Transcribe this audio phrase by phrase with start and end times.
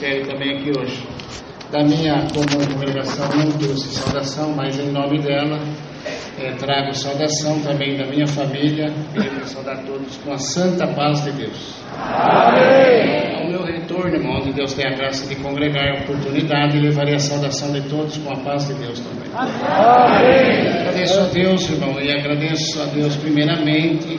[0.00, 1.06] ministério também aqui hoje.
[1.70, 5.60] Da minha comum congregação não trouxe saudação, mas em nome dela
[6.40, 8.92] é, trago saudação também da minha família.
[9.12, 11.76] Queria saudar todos com a santa paz de Deus.
[11.96, 13.36] Amém.
[13.36, 17.18] Ao meu retorno, irmão, de Deus tem a graça de congregar a oportunidade levarei a
[17.18, 19.30] saudação de todos com a paz de Deus também.
[19.34, 20.80] Amém.
[20.80, 24.18] Agradeço a Deus, irmão, e agradeço a Deus primeiramente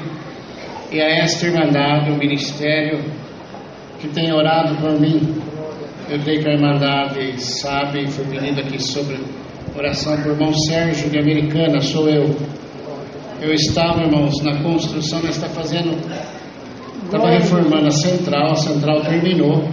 [0.91, 2.99] e a esta Irmandade, o ministério
[3.99, 5.50] que tem orado por mim.
[6.11, 9.17] Eu creio que a Irmandade sabe, foi pedido aqui sobre
[9.73, 12.35] oração por irmão Sérgio de Americana, sou eu.
[13.39, 15.97] Eu estava, irmãos, na construção, nós está fazendo,
[17.05, 19.63] estava reformando a central, a central terminou,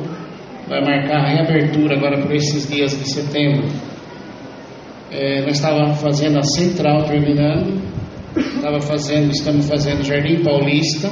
[0.69, 3.67] vai marcar a reabertura agora por esses dias de setembro.
[5.11, 7.83] É, nós estávamos fazendo a central terminando,
[8.37, 11.11] estava fazendo, estamos fazendo Jardim Paulista,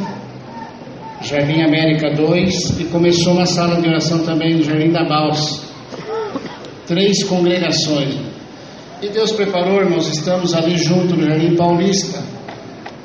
[1.22, 5.66] Jardim América 2 e começou uma sala de oração também no Jardim da Balsa.
[6.86, 8.16] Três congregações.
[9.02, 12.22] E Deus preparou, irmãos, estamos ali junto no Jardim Paulista.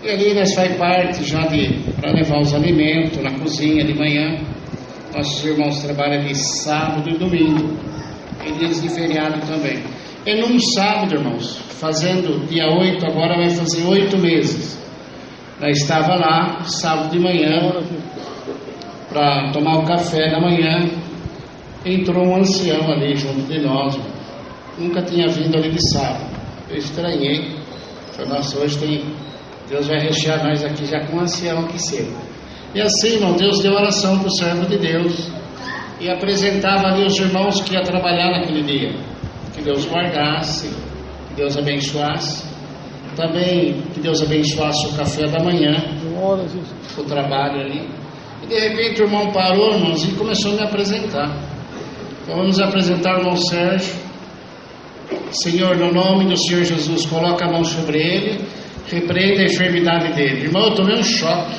[0.04, 4.40] E ali nós faz parte já de para levar os alimentos na cozinha de manhã.
[5.16, 7.78] Nossos irmãos trabalham de sábado e domingo.
[8.46, 9.84] E dias de feriado também.
[10.26, 14.81] E num sábado, irmãos, fazendo dia 8, agora vai fazer oito meses.
[15.62, 17.72] Nós estava lá, sábado de manhã,
[19.08, 20.90] para tomar o café da manhã.
[21.86, 23.96] Entrou um ancião ali junto de nós.
[24.80, 26.26] Nunca tinha vindo ali de sábado.
[26.68, 27.56] Eu estranhei.
[28.14, 29.04] Falei, nossa, hoje tem.
[29.70, 32.12] Deus vai rechear nós aqui já com um ancião que cedo.
[32.74, 35.30] E assim, irmão, Deus deu oração para o servo de Deus.
[36.00, 38.96] E apresentava ali os irmãos que ia trabalhar naquele dia.
[39.54, 40.70] Que Deus guardasse,
[41.28, 42.50] que Deus abençoasse.
[43.16, 45.76] Também que Deus abençoasse o café da manhã,
[46.98, 47.90] o trabalho ali.
[48.44, 51.30] E de repente o irmão parou, irmãos, e começou a me apresentar.
[52.24, 53.94] Então vamos apresentar o irmão Sérgio.
[55.32, 58.46] Senhor, no nome do Senhor Jesus, coloca a mão sobre ele,
[58.90, 60.46] repreenda a enfermidade dele.
[60.46, 61.56] Irmão, eu tomei um choque.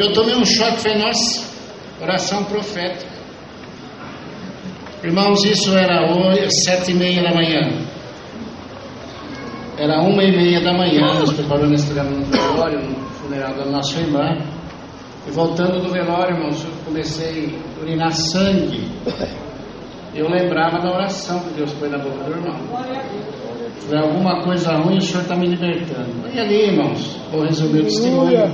[0.00, 1.46] Eu tomei um choque, falei, nossa,
[2.00, 3.16] oração profética.
[5.04, 7.86] Irmãos, isso era hoje, sete e meia da manhã.
[9.78, 14.00] Era uma e meia da manhã, nós preparamos esse no velório, no funeral da nossa
[14.00, 14.38] irmã.
[15.26, 18.88] E voltando do velório, irmãos, eu comecei a urinar sangue.
[20.14, 22.56] Eu lembrava da oração que Deus pôs na boca do irmão.
[23.80, 26.10] Foi alguma coisa ruim, o Senhor está me libertando.
[26.32, 28.50] E ali, irmãos, vou resumir o testemunho.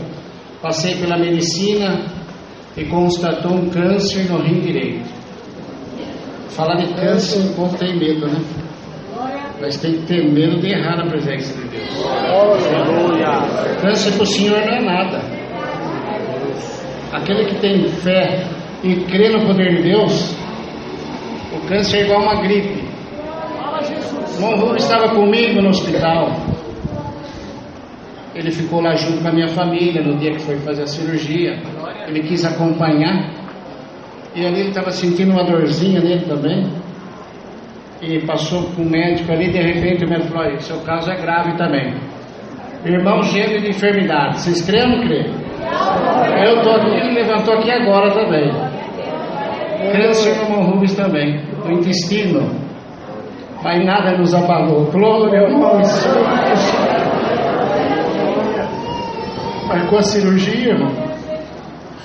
[0.61, 2.05] Passei pela medicina
[2.77, 5.09] e constatou um câncer no rim direito.
[6.49, 8.41] Falar de câncer, o povo tem medo, né?
[9.63, 12.05] Mas tem que ter medo de errar na presença de Deus.
[12.05, 13.29] Aleluia.
[13.81, 15.23] Câncer para o Senhor não é nada.
[17.13, 18.45] Aquele que tem fé
[18.83, 20.35] e crê no poder de Deus,
[21.55, 22.83] o câncer é igual uma gripe.
[24.35, 26.33] Irmão estava comigo no hospital.
[28.35, 31.63] Ele ficou lá junto com a minha família no dia que foi fazer a cirurgia.
[32.09, 33.31] Ele quis acompanhar.
[34.35, 36.67] E ali ele estava sentindo uma dorzinha nele também.
[38.03, 41.57] E passou com o médico ali, de repente o médico falou, seu caso é grave
[41.57, 41.95] também.
[42.85, 44.41] Irmão cheio de enfermidade.
[44.41, 45.33] Vocês creem ou não creem?
[46.45, 48.51] Eu estou aqui, ele levantou aqui agora também.
[49.93, 52.51] Câncer no irmão Rubens também, do intestino.
[53.63, 54.87] Mas nada nos abalou.
[54.87, 55.85] Glória ao nome
[59.69, 60.93] Marcou a cirurgia, irmão.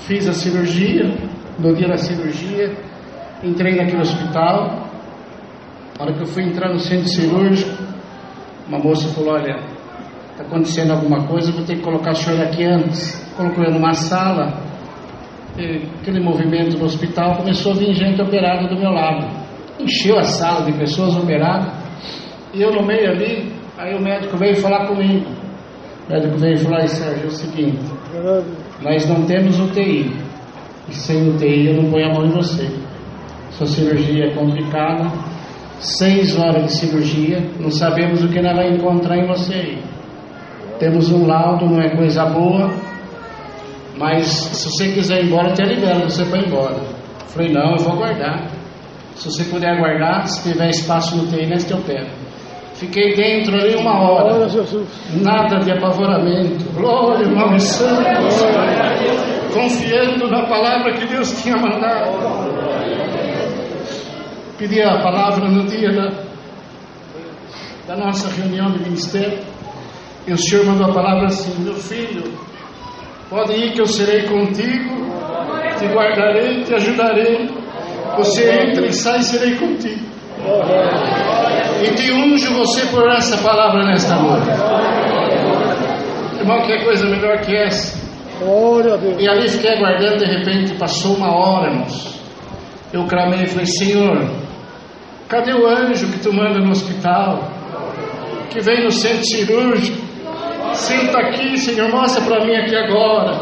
[0.05, 1.11] Fiz a cirurgia.
[1.57, 2.71] No dia da cirurgia,
[3.43, 4.86] entrei naquele hospital.
[5.97, 7.75] Na hora que eu fui entrar no centro cirúrgico,
[8.67, 9.57] uma moça falou: Olha,
[10.31, 13.15] está acontecendo alguma coisa, vou ter que colocar o senhor aqui antes.
[13.35, 14.61] Colocou eu numa sala.
[15.57, 19.27] E aquele movimento no hospital começou a vir gente operada do meu lado.
[19.79, 21.73] Encheu a sala de pessoas operadas.
[22.53, 25.25] E eu no meio ali, aí o médico veio falar comigo.
[26.07, 27.79] O médico veio falar, Sérgio, é o seguinte,
[28.81, 30.15] nós não temos UTI.
[30.87, 32.69] E sem UTI eu não ponho a mão em você.
[33.51, 35.11] Sua cirurgia é complicada,
[35.79, 39.83] seis horas de cirurgia, não sabemos o que nós vamos encontrar em você aí.
[40.79, 42.71] Temos um laudo, não é coisa boa,
[43.97, 46.75] mas se você quiser ir embora, eu te libero você ir embora.
[46.75, 48.47] Eu falei, não, eu vou aguardar.
[49.15, 52.07] Se você puder aguardar, se tiver espaço no TI, nós te opera.
[52.75, 54.47] Fiquei dentro ali uma hora.
[55.19, 56.63] Nada de apavoramento.
[56.75, 58.03] Glória, irmão santo.
[59.51, 62.11] Confiando na palavra que Deus tinha mandado.
[64.57, 66.09] Pedi a palavra no dia da,
[67.87, 69.39] da nossa reunião de ministério.
[70.25, 72.23] E o Senhor mandou a palavra assim: Meu filho,
[73.29, 74.95] pode ir que eu serei contigo,
[75.77, 77.49] te guardarei, te ajudarei
[78.17, 80.03] Você entra e sai, serei contigo.
[81.83, 84.49] E te unjo você por essa palavra nesta noite.
[86.39, 87.95] Irmão, que coisa melhor que essa?
[89.19, 92.19] E ali fiquei aguardando, de repente passou uma hora, irmãos.
[92.91, 94.46] Eu clamei e falei, Senhor,
[95.27, 97.51] cadê o anjo que tu manda no hospital?
[98.49, 100.07] Que vem no centro cirúrgico?
[100.73, 103.33] Senta aqui, Senhor, mostra para mim aqui agora.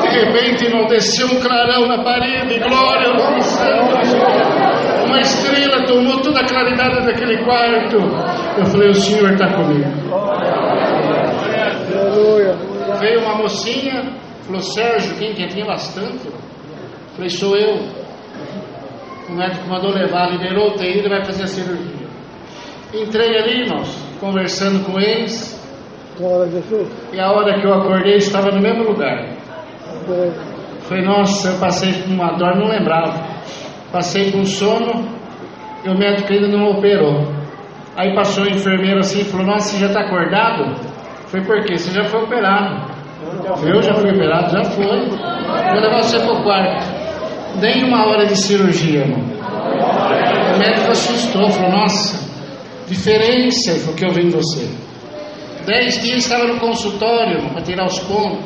[0.00, 5.06] De repente, desceu um clarão na parede, glória ao nome santo.
[5.06, 7.96] Uma estrela tomou toda a claridade daquele quarto.
[8.58, 9.90] Eu falei, o Senhor está comigo.
[12.98, 14.12] Veio uma mocinha,
[14.46, 16.26] falou, Sérgio, quem que tinha bastante?
[16.26, 16.34] Eu
[17.14, 17.99] falei, sou eu.
[19.30, 22.08] O médico mandou levar, liberou o TI, ele vai fazer a cirurgia.
[22.92, 23.88] Entrei ali, irmãos,
[24.18, 25.56] conversando com eles.
[27.12, 29.28] E a hora que eu acordei, estava no mesmo lugar.
[30.82, 33.24] Falei, nossa, eu passei com uma dor, não lembrava.
[33.92, 35.08] Passei com sono
[35.84, 37.32] e o médico ainda não operou.
[37.96, 40.74] Aí passou o enfermeiro assim e falou, nossa, você já está acordado?
[41.26, 41.78] Foi por quê?
[41.78, 42.90] Você já foi operado.
[43.64, 45.08] Eu já fui operado, já foi.
[45.08, 46.99] Vou levar você para o quarto.
[47.58, 49.20] Nem uma hora de cirurgia, irmão.
[50.54, 52.18] O médico assustou, falou, nossa,
[52.86, 54.68] diferença foi que eu vi em você.
[55.66, 58.44] Dez dias estava no consultório para tirar os pontos.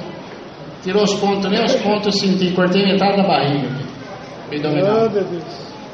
[0.83, 3.69] Tirou os pontos, nem os pontos eu senti, cortei metade da barriga.
[4.53, 5.09] Abdominal.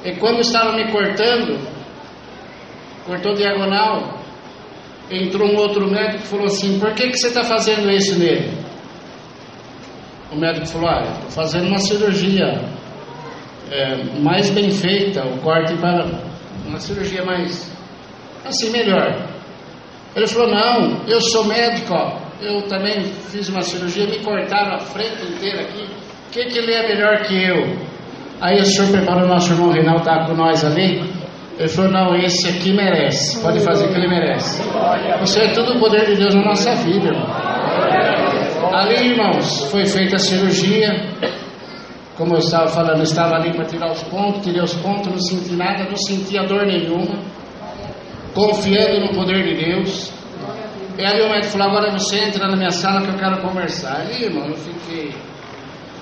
[0.04, 1.58] E quando estava me cortando,
[3.06, 4.18] cortou diagonal,
[5.10, 8.50] entrou um outro médico e falou assim, por que, que você está fazendo isso nele?
[10.32, 12.60] O médico falou, ah, estou fazendo uma cirurgia
[13.70, 16.06] é, mais bem feita, o corte para
[16.66, 17.70] uma cirurgia mais
[18.44, 19.28] assim melhor.
[20.14, 22.18] Ele falou: Não, eu sou médico, ó.
[22.40, 25.84] eu também fiz uma cirurgia, me cortaram a frente inteira aqui.
[25.84, 27.76] O que, que ele é melhor que eu?
[28.40, 31.02] Aí o senhor preparou nosso irmão Reinaldo, estava com nós ali.
[31.58, 34.62] Ele falou: Não, esse aqui merece, pode fazer o que ele merece.
[35.22, 37.26] Isso é tudo o poder de Deus na nossa vida, irmão.
[38.72, 40.88] Ali, irmãos, foi feita a cirurgia.
[42.20, 45.54] Como eu estava falando, estava ali para tirar os pontos, tirei os pontos, não senti
[45.54, 47.18] nada, não sentia dor nenhuma
[48.34, 50.12] confiando no poder de Deus.
[50.98, 54.00] E ali o médico falou: agora você entra na minha sala que eu quero conversar.
[54.02, 55.14] Ali, irmão, eu fiquei.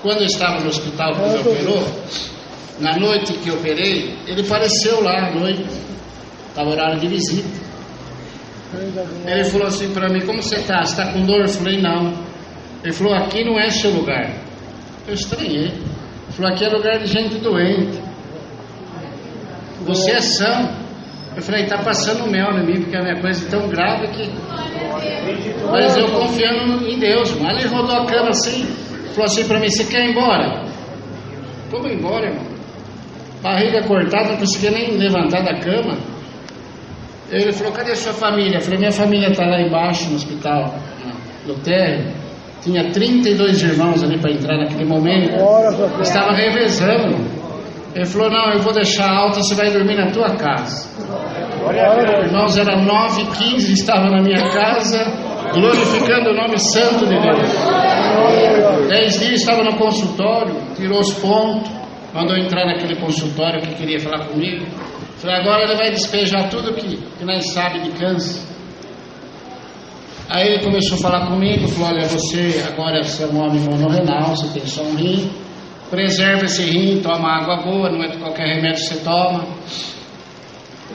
[0.01, 1.87] Quando eu estava no hospital que me operou,
[2.79, 5.65] na noite que eu operei, ele apareceu lá à noite,
[6.49, 7.69] estava horário de visita.
[9.25, 10.83] Ele falou assim para mim: Como você está?
[10.83, 11.41] Você está com dor?
[11.41, 12.13] Eu falei: Não.
[12.83, 14.33] Ele falou: Aqui não é seu lugar.
[15.07, 15.73] Eu estranhei.
[16.39, 17.99] Falou: Aqui é lugar de gente doente.
[19.85, 20.69] Você é são.
[21.35, 24.31] Eu falei, está passando mel em mim, porque a minha coisa é tão grave que.
[25.69, 27.59] Mas eu confiando em Deus, mano.
[27.59, 28.65] Ele rodou a cama assim,
[29.09, 30.63] falou assim para mim: Você quer ir embora?
[31.69, 32.47] Vamos embora, irmão.
[33.43, 35.97] Barriga cortada, não conseguia nem levantar da cama.
[37.29, 38.59] Ele falou: Cadê a sua família?
[38.59, 40.73] Eu falei: Minha família está lá embaixo no hospital,
[41.45, 42.18] no térreo.
[42.61, 45.31] Tinha 32 irmãos ali para entrar naquele momento.
[46.01, 47.39] Estava revezando.
[47.95, 50.89] Ele falou: Não, eu vou deixar alta, você vai dormir na tua casa.
[52.25, 55.03] Irmãos, era 9 h 15 estava na minha casa,
[55.53, 58.87] glorificando o nome santo de Deus.
[58.87, 61.69] Dez dias estava no consultório, tirou os pontos,
[62.13, 64.65] mandou entrar naquele consultório que queria falar comigo.
[65.17, 68.48] Falei: Agora ele vai despejar tudo que, que nós sabe de câncer.
[70.29, 74.47] Aí ele começou a falar comigo, falou: Olha, você agora é um homem monorrenal, você
[74.59, 75.29] tem só um rim
[75.89, 79.45] preserva esse rim, toma água boa, não é qualquer remédio que você toma.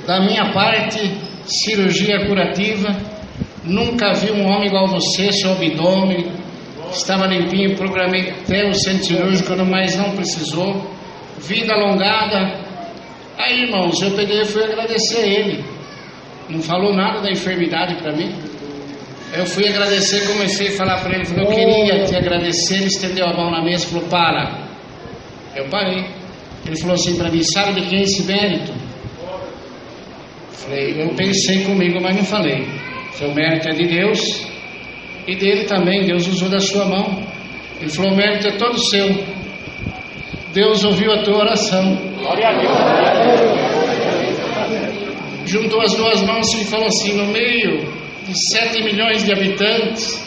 [0.07, 0.99] Da minha parte,
[1.45, 2.88] cirurgia curativa,
[3.64, 6.33] nunca vi um homem igual você, seu abdômen
[6.93, 10.95] estava limpinho, programei até o centro cirúrgico, mas não precisou.
[11.38, 12.62] Vida alongada.
[13.37, 15.64] Aí, irmãos, eu peguei e fui agradecer a ele.
[16.49, 18.33] Não falou nada da enfermidade para mim.
[19.37, 23.26] Eu fui agradecer, comecei a falar para ele, falei, eu queria te agradecer, ele estendeu
[23.26, 24.69] a mão na mesa e falou, para,
[25.57, 26.05] eu parei.
[26.67, 28.73] Ele falou assim para mim: Sabe de quem é esse mérito?
[30.53, 32.67] Falei: Eu pensei comigo, mas não falei.
[33.12, 34.47] Seu mérito é de Deus
[35.26, 36.07] e dele também.
[36.07, 37.23] Deus usou da sua mão.
[37.81, 39.07] Ele falou: O mérito é todo seu.
[40.53, 41.97] Deus ouviu a tua oração.
[42.19, 42.73] Glória a Deus.
[45.45, 50.23] Juntou as duas mãos e falou assim: No meio de sete milhões de habitantes,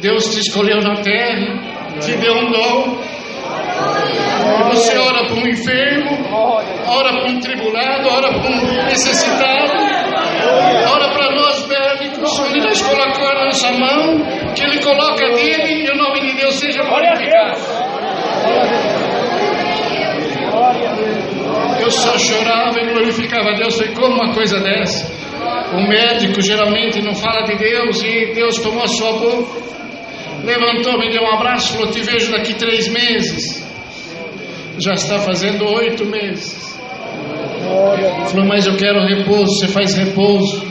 [0.00, 3.08] Deus te escolheu na terra, te deu um dom
[4.70, 6.10] você ora por um enfermo,
[6.86, 9.72] ora por um tribulado, ora por um necessitado,
[10.92, 14.20] ora para nós médicos, onde nós colocamos a nossa mão,
[14.54, 17.88] que Ele coloca dele e o nome de Deus seja glorificado.
[21.80, 23.76] Eu chorava e glorificava a Deus.
[23.76, 25.17] Foi como uma coisa dessa?
[25.72, 29.68] O médico geralmente não fala de Deus e Deus tomou a sua boca.
[30.44, 33.66] Levantou, me deu um abraço, falou: Te vejo daqui três meses.
[34.78, 36.78] Já está fazendo oito meses.
[38.30, 39.58] Falou, mas eu quero repouso.
[39.58, 40.66] Você faz repouso.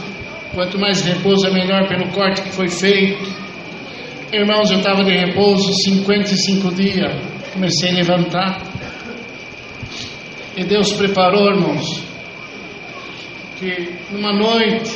[0.53, 3.29] Quanto mais repouso é melhor pelo corte que foi feito.
[4.31, 7.13] Irmãos, eu estava de repouso 55 dias.
[7.53, 8.61] Comecei a levantar.
[10.55, 12.01] E Deus preparou, irmãos,
[13.59, 14.95] que numa noite,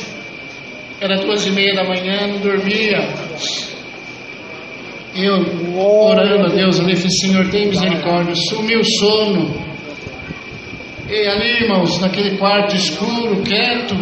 [1.00, 3.08] era duas e meia da manhã, não dormia.
[5.14, 9.72] Eu orando a Deus, eu falei, Senhor, tem misericórdia, sumiu o sono.
[11.08, 13.94] E ali, irmãos, naquele quarto escuro, quieto,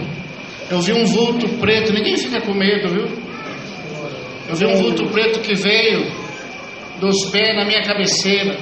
[0.70, 3.08] eu vi um vulto preto, ninguém fica com medo, viu?
[4.48, 6.12] Eu vi um vulto preto que veio
[7.00, 8.56] dos pés na minha cabeceira.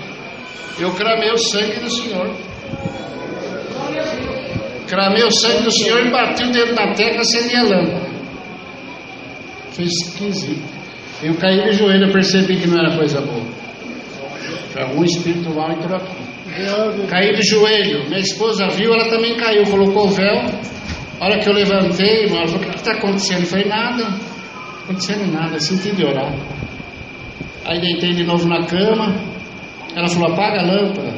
[0.79, 2.48] Eu cramei o sangue do Senhor.
[4.89, 8.09] Cramei o sangue do Senhor e bati o dedo na tecla, acendi lâmpada.
[9.73, 10.79] Fez esquisito.
[11.23, 13.45] Eu caí de joelho, percebi que não era coisa boa.
[14.77, 17.09] Algum espírito mal entrou aqui.
[17.09, 18.09] Caí de joelho.
[18.09, 20.37] Minha esposa viu, ela também caiu, colocou o véu.
[21.21, 23.41] A hora que eu levantei, ela falou: O que está acontecendo?
[23.41, 24.39] Eu falei: Nada, não
[24.85, 26.33] acontecendo nada, senti de orar.
[27.65, 29.15] Aí deitei de novo na cama.
[29.95, 31.15] Ela falou: Apaga a lâmpada.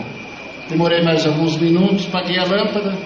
[0.68, 2.96] Demorei mais alguns minutos, apaguei a lâmpada.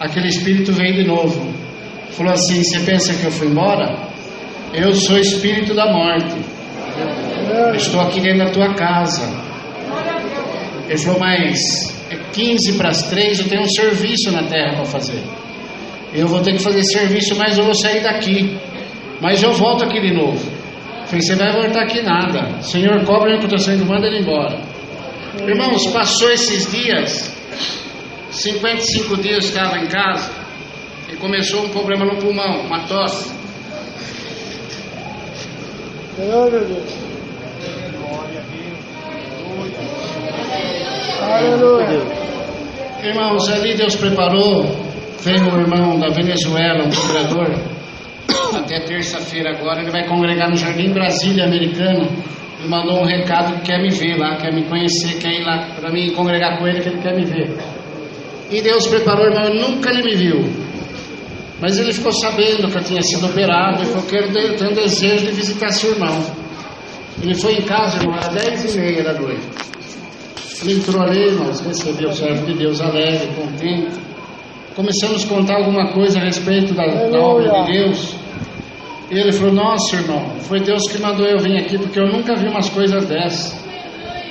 [0.00, 1.52] Aquele espírito veio de novo.
[2.10, 4.08] Falou assim: Você pensa que eu fui embora?
[4.72, 6.36] Eu sou espírito da morte.
[7.76, 9.28] Estou aqui dentro da tua casa.
[10.88, 14.84] Ele falou, mas é 15 para as 3, eu tenho um serviço na terra para
[14.84, 15.22] fazer.
[16.12, 18.58] Eu vou ter que fazer serviço, mas eu vou sair daqui.
[19.20, 20.40] Mas eu volto aqui de novo.
[21.06, 22.60] falei, você vai voltar aqui nada.
[22.62, 24.58] Senhor, cobra a reputação e manda ele embora.
[25.46, 27.32] Irmãos, passou esses dias,
[28.30, 30.30] 55 dias estava em casa,
[31.12, 33.32] e começou um problema no pulmão, uma tosse.
[36.16, 37.10] Glória a Deus.
[41.22, 42.20] Aleluia.
[43.02, 44.64] Irmãos, ali Deus preparou.
[45.22, 47.48] Veio o irmão da Venezuela, um procurador.
[48.56, 52.08] Até terça-feira agora, ele vai congregar no Jardim Brasília Americano.
[52.58, 55.66] Ele mandou um recado que quer me ver lá, quer me conhecer, quer ir lá
[55.78, 57.79] para mim congregar com ele, que ele quer me ver.
[58.50, 60.70] E Deus preparou, irmão, nunca ele me viu.
[61.60, 65.26] Mas ele ficou sabendo que eu tinha sido operado e falou que eu tenho desejo
[65.26, 66.24] de visitar seu irmão.
[67.22, 69.46] Ele foi em casa, irmão, às dez e meia da noite.
[70.62, 73.98] Ele entrou ali, irmãos, recebeu o servo de Deus alegre, contente.
[74.74, 78.16] Começamos a contar alguma coisa a respeito da, da obra de Deus.
[79.10, 82.34] E ele falou: Nossa, irmão, foi Deus que mandou eu vir aqui, porque eu nunca
[82.36, 83.60] vi umas coisas dessas.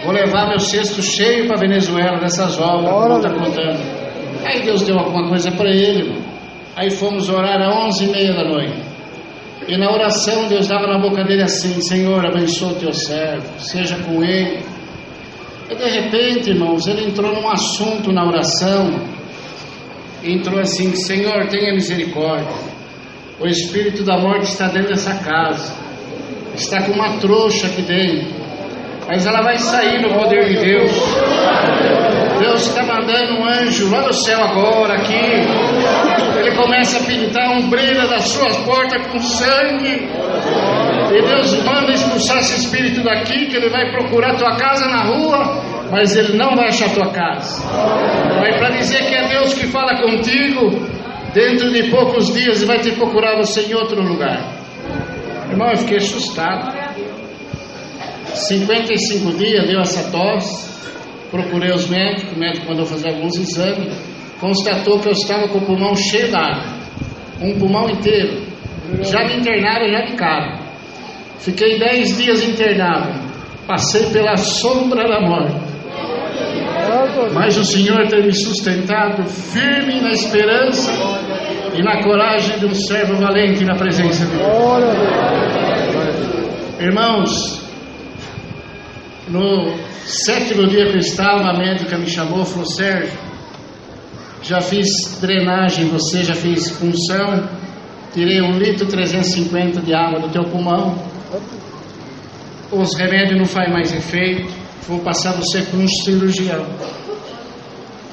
[0.04, 3.99] Vou levar meu cesto cheio para Venezuela dessas obras que está contando.
[4.46, 6.22] Aí Deus deu alguma coisa para ele.
[6.75, 8.89] Aí fomos orar às onze e meia da noite.
[9.67, 13.98] E na oração Deus dava na boca dele assim: Senhor, abençoa o teu servo, seja
[13.98, 14.63] com ele.
[15.69, 18.89] E de repente, irmãos, ele entrou num assunto na oração.
[20.24, 22.69] Entrou assim: Senhor, tenha misericórdia.
[23.39, 25.74] O espírito da morte está dentro dessa casa.
[26.55, 28.39] Está com uma trouxa aqui dentro.
[29.08, 30.91] Mas ela vai sair no poder de Deus.
[32.39, 35.13] Deus está mandando um anjo lá no céu agora, aqui.
[36.39, 40.08] Ele começa a pintar um brilho das suas portas com sangue.
[41.12, 45.62] E Deus manda expulsar esse espírito daqui, que ele vai procurar tua casa na rua,
[45.91, 47.62] mas ele não vai achar tua casa.
[48.39, 50.69] Vai para dizer que é Deus que fala contigo,
[51.34, 54.39] dentro de poucos dias vai te procurar você em outro lugar.
[55.50, 56.77] Irmão, eu fiquei assustado.
[58.34, 60.79] 55 dias deu essa tosse.
[61.32, 63.94] Procurei os médicos, o médico mandou fazer alguns exames,
[64.40, 66.64] constatou que eu estava com o pulmão cheio d'água,
[67.42, 68.48] um pulmão inteiro.
[69.02, 70.60] Já me internaram, já me cara.
[71.38, 73.14] Fiquei dez dias internado,
[73.68, 75.70] passei pela sombra da morte.
[77.34, 80.92] Mas o Senhor tem me sustentado firme na esperança
[81.76, 84.50] e na coragem de um servo valente na presença de Deus.
[86.80, 87.69] Irmãos,
[89.30, 93.18] no sétimo dia que eu estava, a médica me chamou e falou: Sérgio,
[94.42, 97.48] já fiz drenagem em você, já fiz punção,
[98.14, 100.98] tirei um litro 350 de água do teu pulmão.
[102.72, 104.52] Os remédios não fazem mais efeito,
[104.88, 106.66] vou passar você por um cirurgião.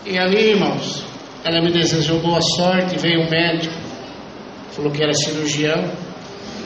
[0.04, 1.04] E ali, irmãos,
[1.44, 3.74] ela me desejou boa sorte, veio um médico,
[4.72, 5.84] falou que era cirurgião,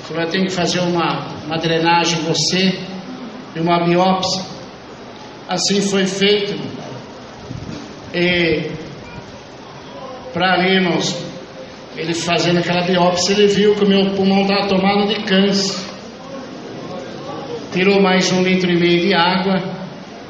[0.09, 2.90] falou: Eu tenho que fazer uma, uma drenagem em você
[3.55, 4.43] e uma biópsia.
[5.49, 6.55] Assim foi feito.
[8.15, 8.71] E
[10.33, 11.17] para irmãos,
[11.97, 15.77] ele fazendo aquela biópsia, ele viu que o meu pulmão estava tomado de câncer.
[17.73, 19.63] Tirou mais um litro e meio de água,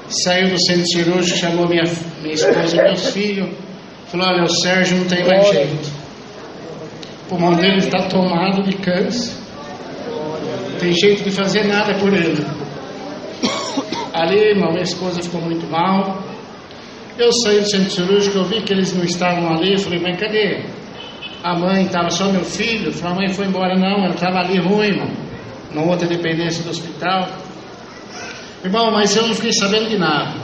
[0.09, 1.85] saiu do centro cirúrgico, chamou minha,
[2.21, 3.49] minha esposa e meus filhos,
[4.09, 5.91] falou, olha, o Sérgio não tem mais jeito.
[7.25, 9.33] O pulmão dele está tomado de câncer.
[10.71, 12.45] Não tem jeito de fazer nada por ele.
[14.13, 16.23] Ali, irmão, minha esposa ficou muito mal.
[17.19, 20.19] Eu saí do centro cirúrgico, eu vi que eles não estavam ali, eu falei, mas
[20.19, 20.65] cadê?
[21.43, 24.59] A mãe estava só meu filho, falei, a mãe foi embora, não, ela estava ali
[24.59, 25.11] ruim, irmão,
[25.73, 27.29] numa outra dependência do hospital.
[28.65, 30.35] Irmão, mas eu não fiquei sabendo de nada.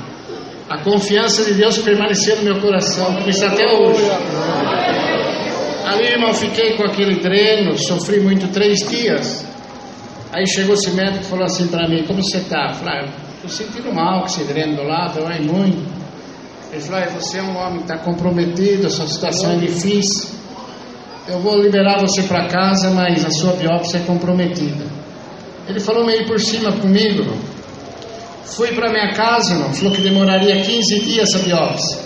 [0.68, 4.02] A confiança de Deus permaneceu no meu coração, como está até hoje.
[5.87, 9.46] Ali, irmão, fiquei com aquele dreno, sofri muito três dias.
[10.32, 12.73] Aí chegou esse médico e falou assim para mim, como você está?
[12.75, 15.96] Falei, ah, estou sentindo mal com esse dreno do lado, dói muito.
[16.72, 20.30] Ele falou, você é um homem que está comprometido, a sua situação é difícil.
[21.28, 24.84] Eu vou liberar você para casa, mas a sua biópsia é comprometida.
[25.68, 27.24] Ele falou meio por cima comigo.
[28.44, 31.98] Fui para minha casa, irmão, falou que demoraria 15 dias essa biópsia.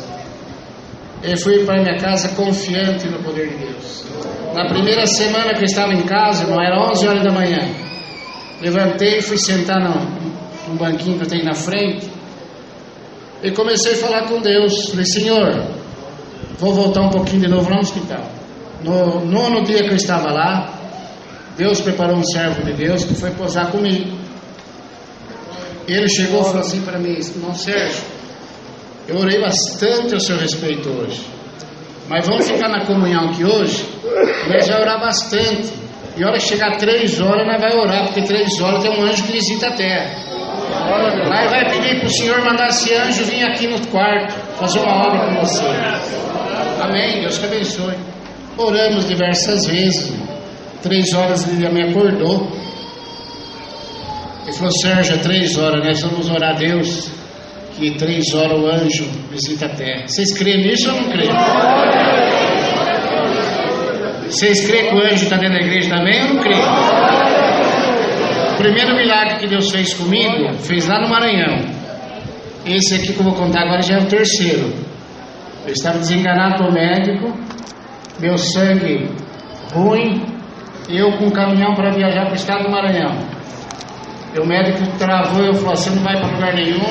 [1.22, 4.04] Eu fui para minha casa confiante no poder de Deus.
[4.54, 7.68] Na primeira semana que eu estava em casa, irmão, era 11 horas da manhã.
[8.60, 10.29] Levantei e fui sentar no,
[10.70, 12.08] no banquinho que eu tenho na frente.
[13.42, 14.90] E comecei a falar com Deus.
[14.90, 15.66] Falei, Senhor,
[16.58, 18.24] vou voltar um pouquinho de novo lá no hospital.
[18.82, 20.74] No nono dia que eu estava lá,
[21.56, 24.18] Deus preparou um servo de Deus que foi posar comigo.
[25.86, 28.02] Ele chegou e falou assim para mim, irmão Sérgio,
[29.08, 31.20] eu orei bastante ao seu respeito hoje.
[32.08, 33.84] Mas vamos ficar na comunhão aqui hoje?
[34.48, 35.72] Nós vai orar bastante.
[36.16, 39.24] E hora que chegar três horas, nós vai orar, porque três horas tem um anjo
[39.24, 40.29] que visita a terra.
[41.28, 45.06] Lá vai pedir para o Senhor mandar esse anjo vir aqui no quarto, fazer uma
[45.06, 45.64] obra com você.
[46.80, 47.20] Amém.
[47.20, 47.94] Deus te abençoe.
[48.56, 50.12] Oramos diversas vezes.
[50.82, 52.50] Três horas ele me acordou.
[54.46, 57.10] Ele falou, Sérgio, é três horas, nós vamos orar a Deus.
[57.76, 60.06] Que três horas o anjo visita a terra.
[60.06, 61.30] Vocês creem nisso ou não creem?
[64.24, 67.29] Vocês creem que o anjo está dentro da igreja também ou não creem?
[68.60, 71.64] Primeiro milagre que Deus fez comigo, fez lá no Maranhão.
[72.66, 74.70] Esse aqui que eu vou contar agora já é o terceiro.
[75.66, 77.34] Eu estava desenganado com o médico,
[78.20, 79.08] meu sangue
[79.72, 80.22] ruim,
[80.90, 83.16] eu com um caminhão para viajar para o estado do Maranhão.
[84.34, 86.84] E o médico travou, eu falou, você não vai para lugar nenhum,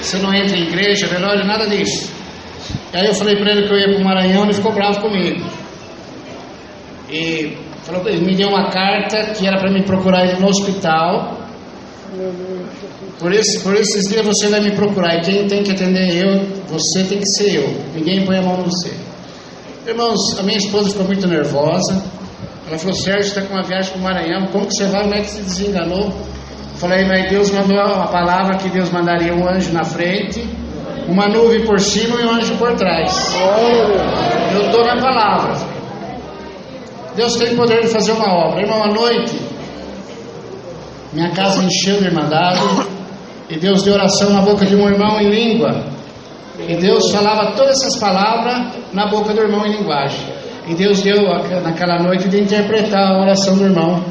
[0.00, 2.12] você não entra em igreja, velório, nada disso.
[2.92, 5.00] E aí eu falei para ele que eu ia para o Maranhão, ele ficou bravo
[5.00, 5.46] comigo.
[7.08, 11.38] E falou, ele me deu uma carta que era para me procurar ele no hospital.
[13.18, 15.16] Por, esse, por esses dias você vai me procurar.
[15.16, 17.68] E quem tem que atender eu, você tem que ser eu.
[17.94, 18.92] Ninguém põe a mão no você.
[19.86, 22.02] Irmãos, a minha esposa ficou muito nervosa.
[22.68, 25.02] Ela falou, Sérgio, está com uma viagem para o Maranhão, como que você vai?
[25.02, 26.12] Como é que se desenganou?
[26.76, 30.46] Falei, mas Deus mandou a palavra que Deus mandaria um anjo na frente,
[31.08, 33.34] uma nuvem por cima e um anjo por trás.
[34.54, 35.69] Eu estou na palavra.
[37.16, 38.62] Deus tem poder de fazer uma obra.
[38.62, 39.34] Irmão, à noite,
[41.12, 42.60] minha casa encheu de irmandade,
[43.48, 45.84] e Deus deu oração na boca de um irmão em língua.
[46.68, 50.20] E Deus falava todas essas palavras na boca do irmão em linguagem.
[50.68, 51.22] E Deus deu
[51.62, 54.04] naquela noite de interpretar a oração do irmão.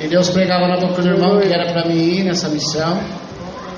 [0.00, 2.98] E Deus pregava na boca do irmão que era para mim ir nessa missão,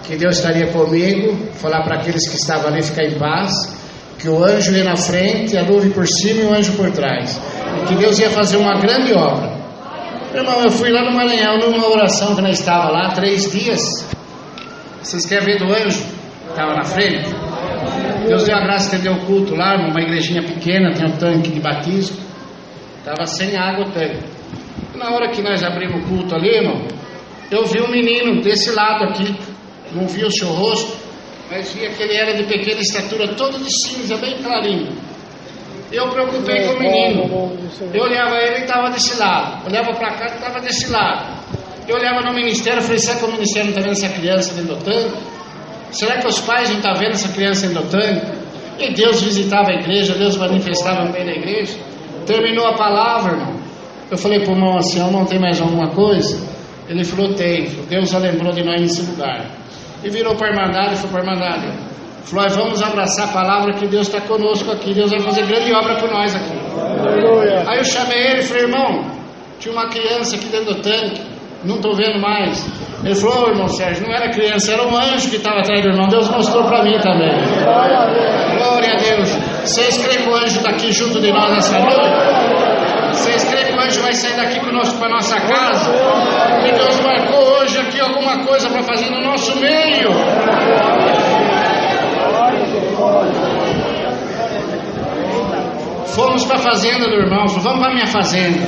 [0.04, 3.76] que Deus estaria comigo, falar para aqueles que estavam ali ficar em paz,
[4.18, 7.38] que o anjo ia na frente, a nuvem por cima e o anjo por trás.
[7.88, 9.56] Que Deus ia fazer uma grande obra.
[10.34, 14.06] Irmão, eu fui lá no Maranhão numa oração que nós estava lá três dias.
[15.02, 16.04] Vocês querem ver do anjo?
[16.50, 17.28] Estava na frente.
[18.26, 21.50] Deus deu a graça de ter o culto lá, numa igrejinha pequena, tem um tanque
[21.50, 22.16] de batismo.
[22.98, 24.18] Estava sem água o tanque.
[24.96, 26.86] Na hora que nós abrimos o culto ali, irmão,
[27.50, 29.34] eu vi um menino desse lado aqui.
[29.92, 30.96] Não vi o seu rosto,
[31.50, 34.88] mas via que ele era de pequena estatura, todo de cinza, bem clarinho.
[35.92, 37.58] Eu preocupei com o menino.
[37.94, 39.66] Eu olhava ele e estava desse lado.
[39.66, 41.36] Olhava para cá e estava desse lado.
[41.86, 44.54] Eu olhava no ministério e falei, será que o ministério não está vendo essa criança
[44.54, 45.16] dentro do tanque?
[45.92, 48.34] Será que os pais não estão vendo essa criança endotânica?
[48.78, 51.78] E Deus visitava a igreja, Deus manifestava no meio da igreja.
[52.26, 53.54] Terminou a palavra, irmão.
[54.10, 56.44] Eu falei para o irmão assim, não tem mais alguma coisa?
[56.88, 57.66] Ele falou, tem.
[57.88, 59.46] Deus já lembrou de nós nesse lugar.
[60.04, 61.66] E virou para a Irmandade e foi para a Irmandade.
[62.26, 64.92] Falou, vamos abraçar a palavra que Deus está conosco aqui.
[64.92, 66.58] Deus vai fazer grande obra por nós aqui.
[66.76, 67.62] Aleluia.
[67.68, 69.04] Aí eu chamei ele e falei, irmão,
[69.60, 71.22] tinha uma criança aqui dentro do tanque,
[71.64, 72.66] não estou vendo mais.
[73.04, 75.88] Ele falou, oh, irmão Sérgio, não era criança, era um anjo que estava atrás do
[75.88, 76.08] irmão.
[76.08, 77.32] Deus mostrou para mim também.
[78.58, 79.30] Glória a Deus.
[79.62, 82.56] Vocês creem que o anjo está aqui junto de nós nessa noite?
[83.12, 85.92] Vocês creem que o anjo vai sair daqui conosco para nossa casa?
[86.64, 90.10] Que Deus marcou hoje aqui alguma coisa para fazer no nosso meio?
[96.14, 98.66] Fomos para a fazenda do irmão, vamos para a minha fazenda.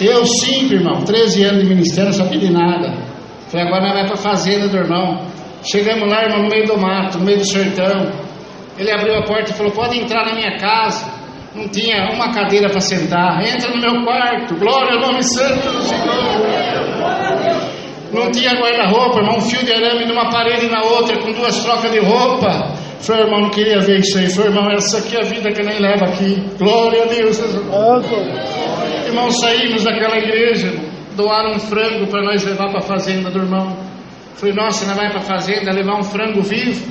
[0.00, 2.92] Eu, sim, irmão, 13 anos de ministério, não sabia de nada.
[3.48, 5.22] Falei, agora nós vamos para a fazenda do irmão.
[5.62, 8.12] Chegamos lá, irmão, no meio do mato, no meio do sertão.
[8.78, 11.10] Ele abriu a porta e falou: Pode entrar na minha casa.
[11.54, 13.42] Não tinha uma cadeira para sentar.
[13.42, 14.54] Entra no meu quarto.
[14.56, 16.06] Glória ao nome santo do Senhor.
[18.12, 19.38] Não tinha guarda-roupa, irmão.
[19.38, 22.74] Um fio de arame numa parede e na outra, com duas trocas de roupa.
[23.00, 24.28] Falei, irmão, não queria ver isso aí.
[24.30, 26.42] Falei, irmão, essa aqui é a vida que nem leva aqui.
[26.58, 27.38] Glória a Deus.
[29.06, 30.72] Irmão, saímos daquela igreja.
[31.16, 33.76] Doaram um frango para nós levar para a fazenda do irmão.
[34.34, 36.86] Falei, nossa, nós vai para a fazenda levar um frango vivo.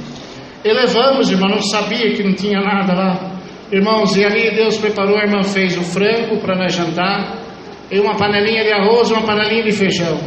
[0.63, 3.35] E levamos, irmão, não sabia que não tinha nada lá.
[3.71, 7.35] Irmãos, e ali Deus preparou, a irmã fez o frango para nós jantar,
[7.91, 10.19] e uma panelinha de arroz, uma panelinha de feijão.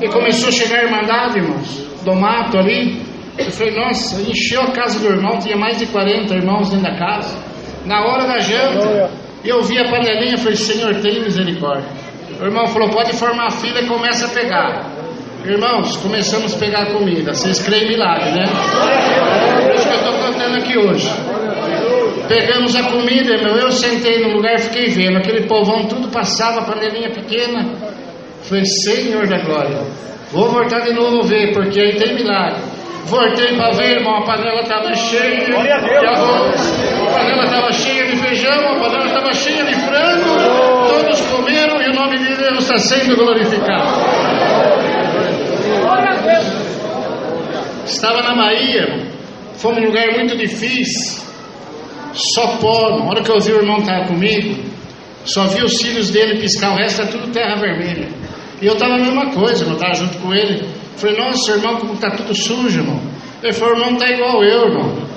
[0.00, 3.02] E começou a chegar a irmandade, irmãos, do mato ali.
[3.38, 6.98] Eu falei, nossa, encheu a casa do irmão, tinha mais de 40 irmãos dentro da
[6.98, 7.38] casa.
[7.86, 9.10] Na hora da janta,
[9.44, 11.88] eu vi a panelinha e falei, Senhor, tem misericórdia.
[12.40, 14.86] O irmão falou, pode formar a fila e começa a pegar.
[15.44, 17.32] Irmãos, começamos a pegar comida.
[17.32, 18.44] Vocês creem em milagre, né?
[19.66, 21.08] Por isso que eu estou contando aqui hoje.
[22.28, 23.56] Pegamos a comida, irmão.
[23.56, 25.16] Eu sentei no lugar e fiquei vendo.
[25.16, 27.74] Aquele povão tudo passava, panelinha pequena.
[28.42, 29.82] Falei, Senhor da glória.
[30.30, 32.60] Vou voltar de novo ver, porque aí tem milagre.
[33.06, 34.18] Voltei para ver, irmão.
[34.18, 35.52] A panela estava cheia de
[36.06, 36.72] arroz.
[37.02, 38.72] A panela estava cheia de feijão.
[38.72, 40.88] A panela estava cheia de frango.
[40.88, 44.40] Todos comeram e o nome de Deus está sendo glorificado.
[47.84, 49.08] Estava na Bahia,
[49.56, 51.22] fomos num lugar muito difícil,
[52.12, 52.98] só pó.
[52.98, 54.62] Na hora que eu vi o irmão estava comigo,
[55.24, 58.08] só vi os cílios dele piscar, o resto era tudo terra vermelha.
[58.62, 60.64] E eu estava a mesma coisa, eu estava junto com ele.
[60.96, 63.00] Falei, nossa, irmão, como está tudo sujo, irmão.
[63.42, 65.10] Ele falou, irmão, está igual eu, irmão.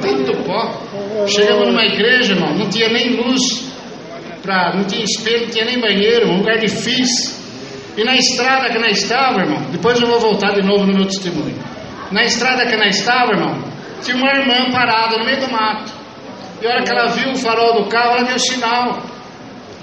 [0.00, 1.26] Tanto pó.
[1.26, 3.70] Chegamos numa igreja, irmão, não tinha nem luz,
[4.42, 7.38] pra, não tinha espelho, não tinha nem banheiro, um lugar difícil.
[7.96, 11.06] E na estrada que nós estava, irmão, depois eu vou voltar de novo no meu
[11.06, 11.58] testemunho.
[12.10, 13.62] Na estrada que nós estava, irmão,
[14.02, 15.92] tinha uma irmã parada no meio do mato.
[16.62, 19.02] E a hora que ela viu o farol do carro, ela deu sinal.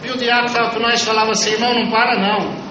[0.03, 2.66] E o diabo estava com nós falava assim, irmão, não para não.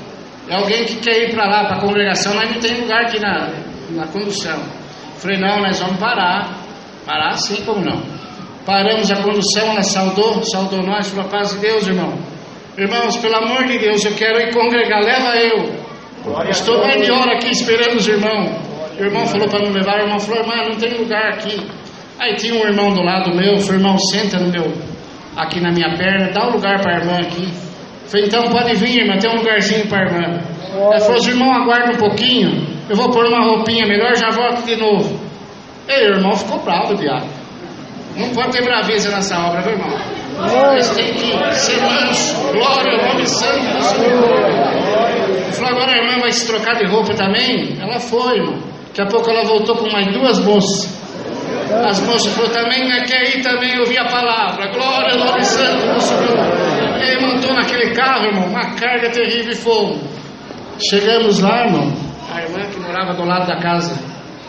[0.49, 3.19] É alguém que quer ir para lá, para a congregação, mas não tem lugar aqui
[3.19, 3.51] na,
[3.91, 4.59] na condução.
[5.19, 6.55] Falei, não, nós vamos parar.
[7.05, 8.01] Parar assim como não.
[8.65, 12.19] Paramos a condução, ela saudou, saudou nós, falou, paz de Deus, irmão.
[12.77, 15.87] Irmãos, pelo amor de Deus, eu quero ir congregar, leva eu.
[16.51, 18.51] Estou mais de hora aqui esperando os irmãos.
[18.99, 21.65] O irmão falou para não levar, o irmão falou, irmã, não tem lugar aqui.
[22.19, 24.73] Aí tinha um irmão do lado meu, falou, irmão, senta no meu,
[25.37, 27.66] aqui na minha perna, dá um lugar para a irmã aqui.
[28.09, 30.41] Falei, então pode vir, irmã, tem um lugarzinho para a irmã.
[30.75, 34.65] Ela falou, os irmãos aguardam um pouquinho, eu vou pôr uma roupinha melhor, já volto
[34.65, 35.21] de novo.
[35.89, 37.27] Ei, o irmão ficou bravo, diabo.
[38.17, 39.99] Não pode ter braveza nessa obra, meu irmão.
[40.39, 42.53] Mas tem que ser manso.
[42.53, 45.53] Glória ao nome santo do Senhor.
[45.53, 47.77] Falou, agora a irmã vai se trocar de roupa também?
[47.81, 48.59] Ela foi, irmão.
[48.89, 50.97] Daqui a pouco ela voltou com mais duas moças.
[51.87, 54.69] As moças falaram, também quer ir também ouvir a palavra.
[54.69, 56.66] Glória ao nome santo do Senhor.
[56.99, 60.01] E aí montou naquele carro, irmão, uma carga terrível e fogo.
[60.79, 61.93] Chegamos lá, irmão.
[62.33, 63.99] A irmã que morava do lado da casa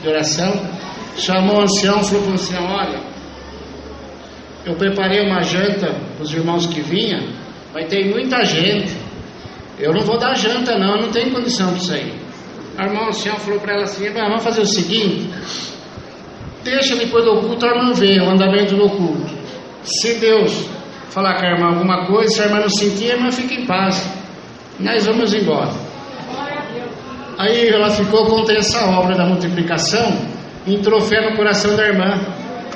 [0.01, 0.51] de oração
[1.17, 2.99] chamou o ancião, falou para o ancião, olha,
[4.65, 7.21] eu preparei uma janta para os irmãos que vinham,
[7.73, 8.95] vai ter muita gente.
[9.79, 12.13] Eu não vou dar janta não, eu não tenho condição disso aí.
[12.77, 15.29] A irmã ancião falou para ela assim, vamos fazer o seguinte,
[16.63, 19.33] deixa depois do culto a irmã ver o andamento do culto.
[19.83, 20.67] Se Deus
[21.17, 23.65] falar com a irmã alguma coisa, se a irmã não sentir, a irmã fica em
[23.65, 24.07] paz.
[24.79, 25.71] Nós vamos embora.
[27.39, 30.15] Aí ela ficou contando essa obra da multiplicação,
[30.67, 32.21] entrou fé no coração da irmã.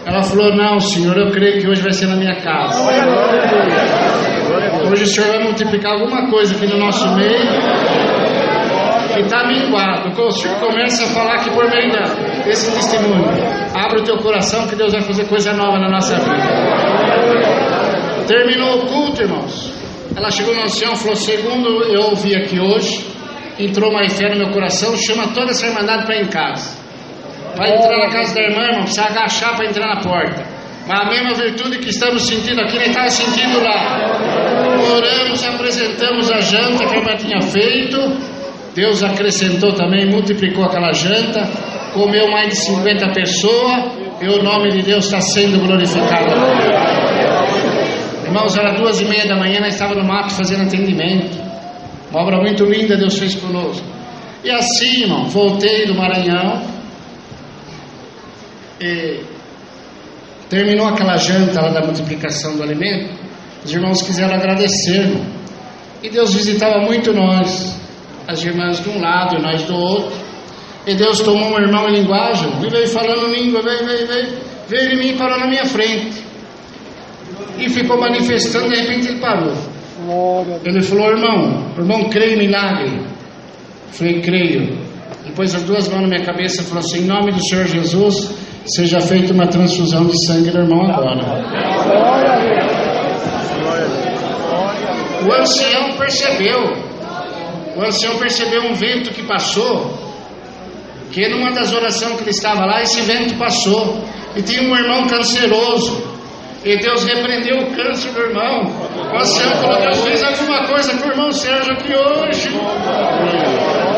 [0.07, 2.81] Ela falou: Não, Senhor, eu creio que hoje vai ser na minha casa.
[4.91, 7.37] Hoje o Senhor vai multiplicar alguma coisa aqui no nosso meio
[9.13, 10.19] que está minguado.
[10.19, 11.91] O Senhor começa a falar aqui por meio
[12.43, 13.29] desse testemunho.
[13.75, 17.60] Abre o teu coração que Deus vai fazer coisa nova na nossa vida.
[18.27, 19.71] Terminou o culto, irmãos.
[20.15, 23.05] Ela chegou no ancião e falou: Segundo eu ouvi aqui hoje,
[23.59, 26.77] entrou mais fé no meu coração, chama toda essa irmandade para ir em casa.
[27.55, 30.61] Para entrar na casa da irmã, irmão, precisa agachar para entrar na porta.
[30.87, 33.99] Mas a mesma virtude que estamos sentindo aqui, nem estava sentindo lá.
[34.95, 37.97] Oramos, apresentamos a janta que a irmã tinha feito.
[38.73, 41.47] Deus acrescentou também, multiplicou aquela janta.
[41.93, 44.01] Comeu mais de 50 pessoas.
[44.21, 47.10] E o nome de Deus está sendo glorificado.
[48.31, 51.37] Irmãos, era duas e meia da manhã, nós estávamos no mato fazendo atendimento.
[52.09, 53.85] Uma obra muito linda Deus fez conosco.
[54.41, 56.63] E assim, irmão, voltei do Maranhão.
[60.49, 63.13] Terminou aquela janta lá da multiplicação do alimento.
[63.65, 65.25] Os irmãos quiseram agradecer, irmão.
[66.01, 67.77] E Deus visitava muito nós,
[68.29, 70.17] as irmãs de um lado e nós do outro.
[70.87, 74.27] E Deus tomou um irmão em linguagem e veio falando língua, veio, veio, veio,
[74.69, 76.30] veio em mim e parou na minha frente
[77.65, 79.53] e ficou manifestando, de repente ele parou.
[80.65, 82.97] Ele falou, irmão, irmão, creio em milagre.
[82.97, 84.79] Eu falei, creio.
[85.25, 88.33] Depois as duas mãos na minha cabeça falou assim, em nome do Senhor Jesus,
[88.65, 91.21] seja feita uma transfusão de sangue do irmão agora.
[95.23, 96.59] O ancião percebeu,
[97.75, 99.93] o ancião percebeu um vento que passou,
[101.11, 104.03] que numa das orações que ele estava lá, esse vento passou,
[104.35, 106.01] e tinha um irmão canceroso,
[106.63, 108.61] e Deus repreendeu o câncer do irmão.
[109.19, 112.49] Ancião falou: Deus fez alguma coisa com o irmão Sérgio aqui hoje.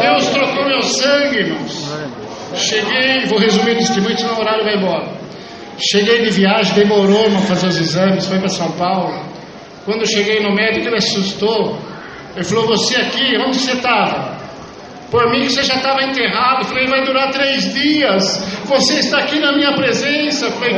[0.02, 1.94] Deus trocou meu sangue, irmãos.
[2.56, 5.08] Cheguei, vou resumir o testemunho, senão o horário vai embora.
[5.78, 9.14] Cheguei de viagem, demorou para fazer os exames, foi para São Paulo.
[9.86, 11.78] Quando cheguei no médico, ele assustou.
[12.36, 14.43] Ele falou: Você aqui, onde você estava?
[15.14, 16.66] Por mim que você já estava enterrado.
[16.66, 18.24] Falei, vai durar três dias.
[18.66, 20.50] Você está aqui na minha presença.
[20.54, 20.74] Falei,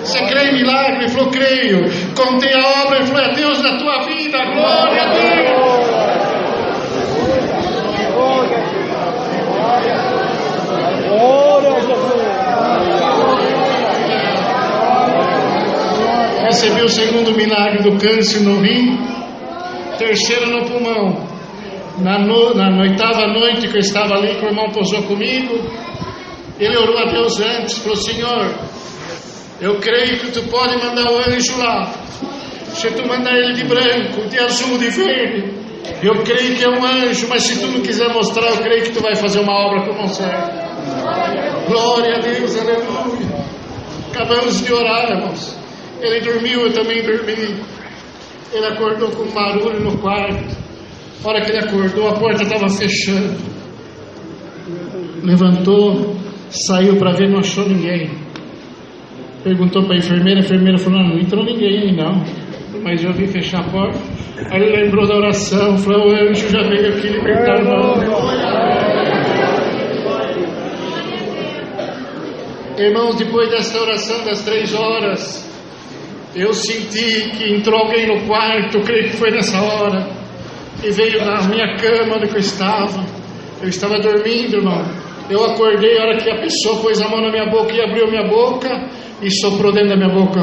[0.00, 1.04] você crê em milagre?
[1.04, 1.84] Ele falou, creio.
[2.16, 2.96] Contei a obra.
[2.96, 4.38] Ele falou, é Deus da tua vida.
[4.54, 5.92] Glória a Deus.
[16.46, 18.98] Recebi o segundo milagre do câncer no rim,
[19.98, 21.31] terceiro no pulmão.
[21.98, 25.60] Na, no, na, oitava noite que eu estava ali, que o irmão posou comigo,
[26.58, 28.54] ele orou a Deus antes, falou: Senhor,
[29.60, 31.92] eu creio que tu pode mandar o anjo lá.
[32.72, 35.54] Se tu mandar ele de branco, de azul, de verde,
[36.02, 38.92] eu creio que é um anjo, mas se tu não quiser mostrar, eu creio que
[38.92, 40.52] tu vai fazer uma obra como serve.
[41.68, 43.44] Glória a Deus, aleluia.
[44.10, 45.56] Acabamos de orar, irmãos.
[46.00, 47.62] Ele dormiu, eu também dormi.
[48.52, 50.61] Ele acordou com barulho no quarto.
[51.24, 53.36] A hora que ele acordou, a porta estava fechando.
[55.22, 56.16] Levantou,
[56.50, 58.10] saiu para ver, não achou ninguém.
[59.44, 62.24] Perguntou para a enfermeira, a enfermeira falou: Não, não entrou ninguém aí não.
[62.82, 64.00] Mas eu vi fechar a porta.
[64.50, 68.02] Aí ele lembrou da oração, falou: O anjo já veio aqui libertar nós.
[72.78, 75.48] Irmãos, depois dessa oração das três horas,
[76.34, 80.21] eu senti que entrou alguém no quarto, creio que foi nessa hora
[80.82, 83.04] e veio na minha cama onde eu estava.
[83.60, 84.84] Eu estava dormindo, irmão.
[85.30, 88.08] Eu acordei a hora que a pessoa pôs a mão na minha boca e abriu
[88.08, 88.68] minha boca
[89.22, 90.40] e soprou dentro da minha boca.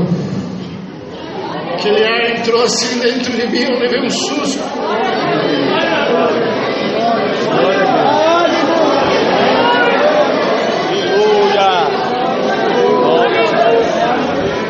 [1.73, 4.63] Aquele ar entrou assim dentro de mim, eu levei um susto.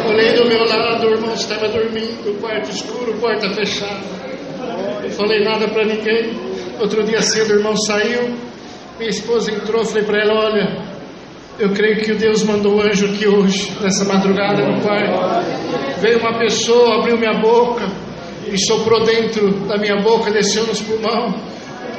[0.10, 4.19] Olhei do meu lado, o irmão estava dormindo, quarto escuro, porta fechada
[5.12, 6.32] falei nada para ninguém.
[6.80, 8.36] Outro dia cedo o irmão saiu,
[8.98, 10.90] minha esposa entrou, falei para ela: Olha,
[11.60, 16.00] eu creio que Deus mandou um anjo aqui hoje, nessa madrugada no quarto.
[16.00, 17.86] Veio uma pessoa, abriu minha boca
[18.50, 21.36] e soprou dentro da minha boca, desceu nos pulmões.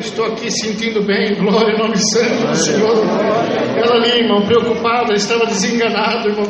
[0.00, 2.96] Estou aqui sentindo bem, glória nome santo do Senhor.
[3.76, 6.46] Ela ali, irmão, preocupada, estava desenganada, irmão,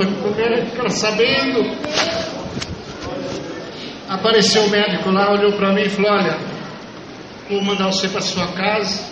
[0.78, 1.68] ela sabendo.
[4.08, 6.49] Apareceu o médico lá, olhou para mim e falou: Olha,
[7.50, 9.04] vou mandar você para sua casa,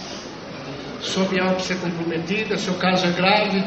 [1.00, 3.58] sua biópsia é comprometida, seu caso é grave,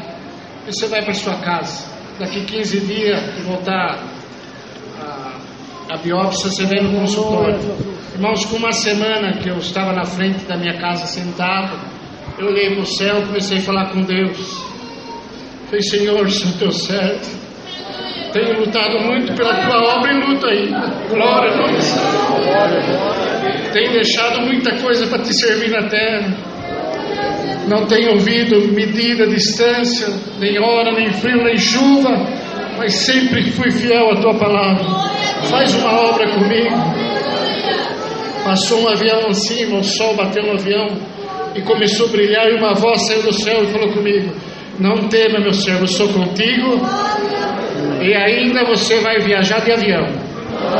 [0.65, 1.91] e você vai para sua casa.
[2.17, 3.99] Daqui 15 dias que voltar
[4.99, 7.59] a, a biópsia, você vem no consultório.
[8.13, 11.77] Irmãos, com uma semana que eu estava na frente da minha casa sentado,
[12.39, 14.63] eu olhei para o céu e comecei a falar com Deus.
[15.65, 17.29] Falei, Senhor, se o teu certo,
[18.31, 20.79] tenho lutado muito pela tua obra e luta ainda.
[21.09, 23.60] Glória a Deus.
[23.71, 26.27] Tenho deixado muita coisa para te servir na terra.
[27.67, 30.07] Não tenho ouvido medida, distância,
[30.39, 32.09] nem hora, nem frio, nem chuva,
[32.77, 34.83] mas sempre fui fiel à tua palavra.
[35.49, 36.75] Faz uma obra comigo.
[38.43, 40.87] Passou um avião em cima, o sol bateu no avião
[41.55, 44.33] e começou a brilhar, e uma voz saiu do céu e falou comigo:
[44.79, 46.81] Não tema, meu servo, eu sou contigo,
[48.01, 50.07] e ainda você vai viajar de avião.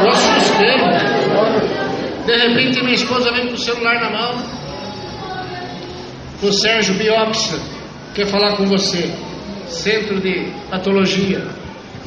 [0.01, 1.90] Eu assustei.
[2.25, 4.61] De repente minha esposa vem com o celular na mão.
[6.43, 7.59] O Sérgio Biopsia
[8.13, 9.11] quer falar com você.
[9.67, 11.47] centro de patologia.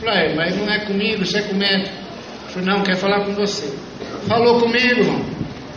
[0.00, 1.94] Falei, mas não é comigo, isso é com o médico.
[2.48, 3.72] Falei, não, quer falar com você.
[4.28, 5.24] Falou comigo.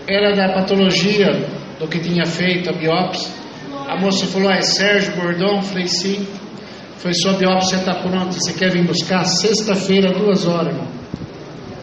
[0.07, 1.47] Era da patologia
[1.79, 3.31] do que tinha feito, a biópsia.
[3.87, 5.61] A moça falou, ah, é Sérgio Gordon?
[5.61, 6.27] Falei, sim.
[6.97, 9.23] Foi sua biópsia está pronta, você quer vir buscar?
[9.23, 10.96] Sexta-feira, duas horas, irmão.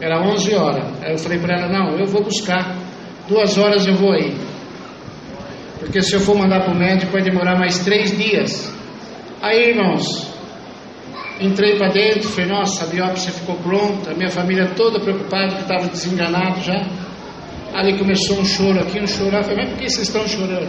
[0.04, 0.84] Era 11 horas.
[1.02, 2.76] Aí eu falei para ela, não, eu vou buscar.
[3.26, 4.36] Duas horas eu vou aí.
[5.78, 8.70] Porque se eu for mandar para o médico vai demorar mais três dias.
[9.40, 10.30] Aí, irmãos,
[11.40, 15.86] entrei para dentro, falei, nossa, a biópsia ficou pronta, minha família toda preocupada que estava
[15.86, 16.84] desenganado já.
[17.72, 19.42] Ali começou um choro aqui, um choro lá.
[19.42, 20.68] Falei, mas por que vocês estão chorando?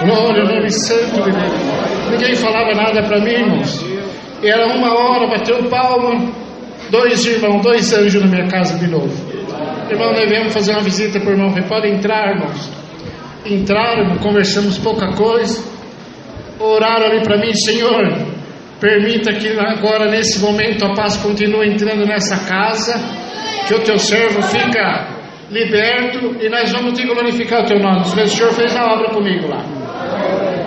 [0.00, 2.10] Glória ao nome santo de Deus.
[2.12, 3.84] Ninguém falava nada para mim, irmãos.
[4.42, 6.41] E era uma hora, bateu palma,
[6.92, 9.10] dois irmãos, dois anjos na minha casa de novo.
[9.90, 11.50] Irmão, nós viemos fazer uma visita para o irmão.
[11.66, 12.70] Pode entrar, irmãos.
[13.46, 15.64] Entraram, conversamos pouca coisa.
[16.60, 18.02] Oraram ali para mim, Senhor,
[18.78, 22.94] permita que agora, nesse momento, a paz continue entrando nessa casa
[23.66, 25.08] que o teu servo fica
[25.50, 28.00] liberto e nós vamos te glorificar o teu nome.
[28.02, 29.64] O Senhor fez a obra comigo lá.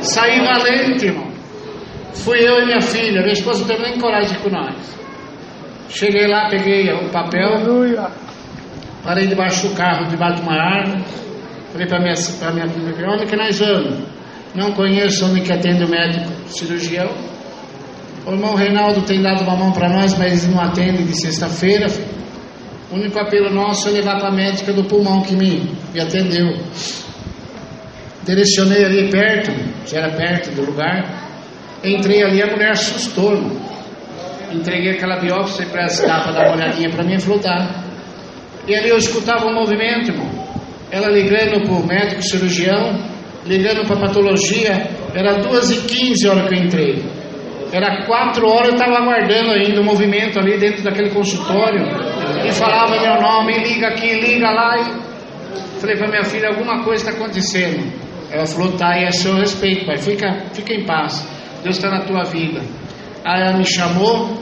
[0.01, 1.27] Saí valente, irmão.
[2.13, 5.04] Fui eu e minha filha, minha esposa não teve nem coragem com nós.
[5.89, 7.61] Cheguei lá, peguei o papel,
[9.03, 11.03] parei debaixo do carro, debaixo de uma árvore.
[11.71, 12.13] Falei para minha,
[12.53, 13.99] minha filha, onde que nós vamos?
[14.55, 17.09] Não conheço onde que atende o médico cirurgião.
[18.25, 21.87] O irmão Reinaldo tem dado uma mão para nós, mas não atende de sexta-feira.
[22.89, 26.57] O único apelo nosso é levar para a médica do pulmão que me, me atendeu.
[28.23, 29.51] Direcionei ali perto,
[29.85, 31.03] já era perto do lugar.
[31.83, 33.33] Entrei ali, a mulher assustou.
[33.33, 33.74] Irmão.
[34.51, 37.83] Entreguei aquela biópsia para essa para dar uma olhadinha para mim falou: tá.
[38.67, 40.13] E ali eu escutava o um movimento.
[40.91, 42.97] Ela ligando para o médico cirurgião,
[43.45, 44.89] ligando para a patologia.
[45.13, 47.03] Era 2h15 a hora que eu entrei.
[47.71, 51.81] Era 4 horas, eu estava aguardando ainda o movimento ali dentro daquele consultório
[52.45, 54.77] e falava meu nome, liga aqui, liga lá.
[54.77, 57.91] E falei para minha filha, alguma coisa está acontecendo.
[58.31, 61.27] Ela falou, tá, e é seu respeito, pai, fica, fica em paz.
[61.63, 62.61] Deus está na tua vida.
[63.25, 64.37] Aí ela me chamou,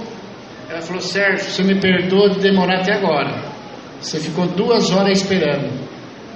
[0.69, 3.34] ela falou, Sérgio, você me perdoa de demorar até agora.
[4.02, 5.72] Você ficou duas horas esperando.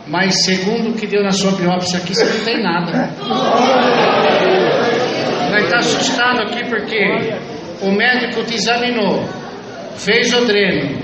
[0.08, 3.10] Mas segundo o que deu na sua biópsia aqui, você não tem nada.
[5.52, 7.34] Vai estar assustado aqui porque
[7.82, 9.28] o médico te examinou,
[9.98, 11.02] fez o dreno,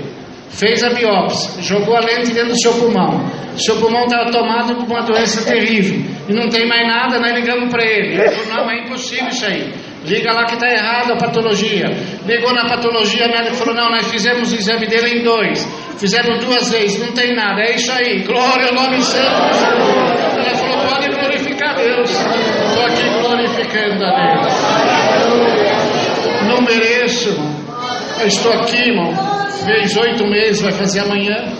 [0.48, 3.22] fez a biópsia, jogou a lente dentro do seu pulmão.
[3.58, 7.70] Seu pulmão estava tomado por uma doença terrível e não tem mais nada, nós ligamos
[7.70, 8.14] para ele.
[8.14, 9.72] Ele falou: não, é impossível isso aí.
[10.04, 11.86] Liga lá que está errado a patologia.
[12.26, 15.66] Ligou na patologia, o médico falou: não, nós fizemos o exame dele em dois.
[15.98, 17.62] Fizemos duas vezes, não tem nada.
[17.62, 18.22] É isso aí.
[18.22, 19.24] Glória ao nome santo.
[19.24, 22.10] Ela falou: pode glorificar Deus.
[22.10, 24.52] Estou aqui glorificando a Deus.
[26.48, 27.30] Não mereço,
[28.20, 31.52] Eu estou aqui, irmão fez oito meses, vai fazer amanhã.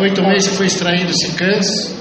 [0.00, 1.94] Oito meses que foi extraído esse câncer,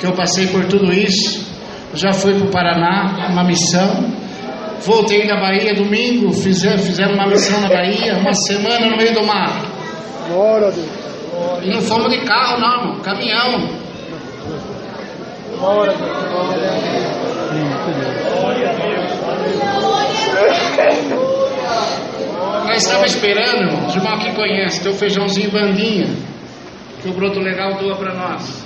[0.00, 1.53] que eu passei por tudo isso.
[1.94, 4.12] Já fui para o Paraná, uma missão.
[4.80, 9.24] Voltei da Bahia domingo, fizeram, fizeram uma missão na Bahia, uma semana no meio do
[9.24, 9.62] mar.
[10.28, 11.04] Glória a Deus.
[11.62, 13.68] E não fomos de carro, não, caminhão.
[15.58, 16.14] Glória a Deus.
[18.40, 18.94] Glória a Deus.
[22.66, 26.08] Nós estávamos esperando, irmão, os irmãos que conhecem, teu feijãozinho bandinha,
[27.00, 28.63] que o broto legal doa para nós.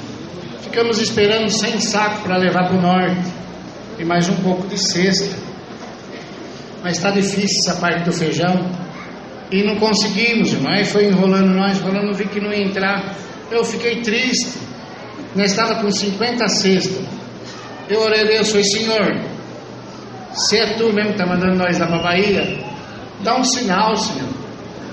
[0.68, 3.32] Ficamos esperando sem saco para levar para o norte,
[3.98, 5.34] e mais um pouco de cesta.
[6.82, 8.70] Mas está difícil essa parte do feijão,
[9.50, 10.54] e não conseguimos.
[10.66, 13.16] Aí foi enrolando nós, enrolando, vi que não ia entrar.
[13.50, 14.58] Eu fiquei triste.
[15.34, 17.04] Nós estava com 50 cestas.
[17.88, 19.20] Eu orei a Deus, falei, Senhor,
[20.32, 22.68] se é tu mesmo que está mandando nós lá para a Bahia,
[23.20, 24.28] Dá um sinal, Senhor.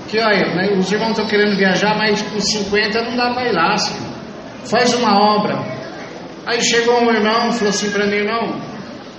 [0.08, 3.52] Que olha, né, os irmãos estão querendo viajar, mas com 50 não dá para ir
[3.52, 4.05] lá, Senhor.
[4.68, 5.58] Faz uma obra.
[6.46, 8.60] Aí chegou um irmão, falou assim para mim, irmão,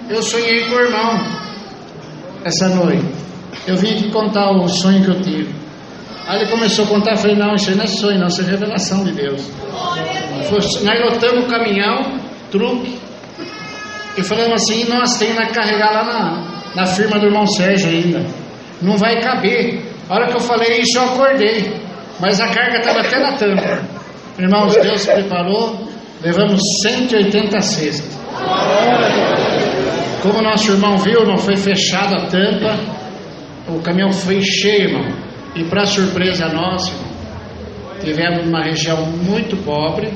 [0.09, 1.25] eu sonhei com o irmão
[2.43, 3.05] essa noite.
[3.65, 5.55] Eu vim aqui contar o sonho que eu tive.
[6.27, 8.45] Aí ele começou a contar, eu falei, não, isso não é sonho, não, isso é
[8.45, 9.49] revelação de Deus.
[10.49, 12.19] Falei, nós lotamos o caminhão,
[12.51, 12.99] truque,
[14.17, 16.43] e falamos assim, nós temos que carregar lá na,
[16.75, 18.25] na firma do irmão Sérgio ainda
[18.81, 19.81] não vai caber.
[20.09, 21.73] A hora que eu falei isso, eu acordei,
[22.19, 23.96] mas a carga estava até na tampa.
[24.39, 25.87] Irmãos, Deus preparou,
[26.21, 28.19] levamos 180 cestas.
[30.21, 32.77] Como nosso irmão viu, não foi fechada a tampa,
[33.67, 35.11] o caminhão foi cheio, irmão.
[35.55, 36.93] E para surpresa nossa,
[37.99, 40.13] tivemos uma região muito pobre,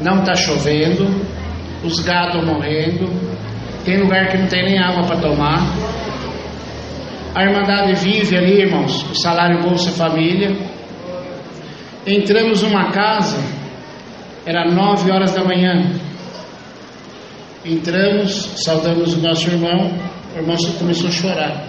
[0.00, 1.04] não está chovendo,
[1.84, 3.10] os gados morrendo,
[3.84, 5.60] Tem lugar que não tem nem água para tomar.
[7.34, 10.56] A Irmandade vive ali, irmãos, o salário Bolsa Família.
[12.06, 13.38] Entramos numa casa,
[14.44, 15.92] era nove horas da manhã.
[17.64, 19.92] Entramos, saudamos o nosso irmão,
[20.34, 21.64] o irmão começou a chorar.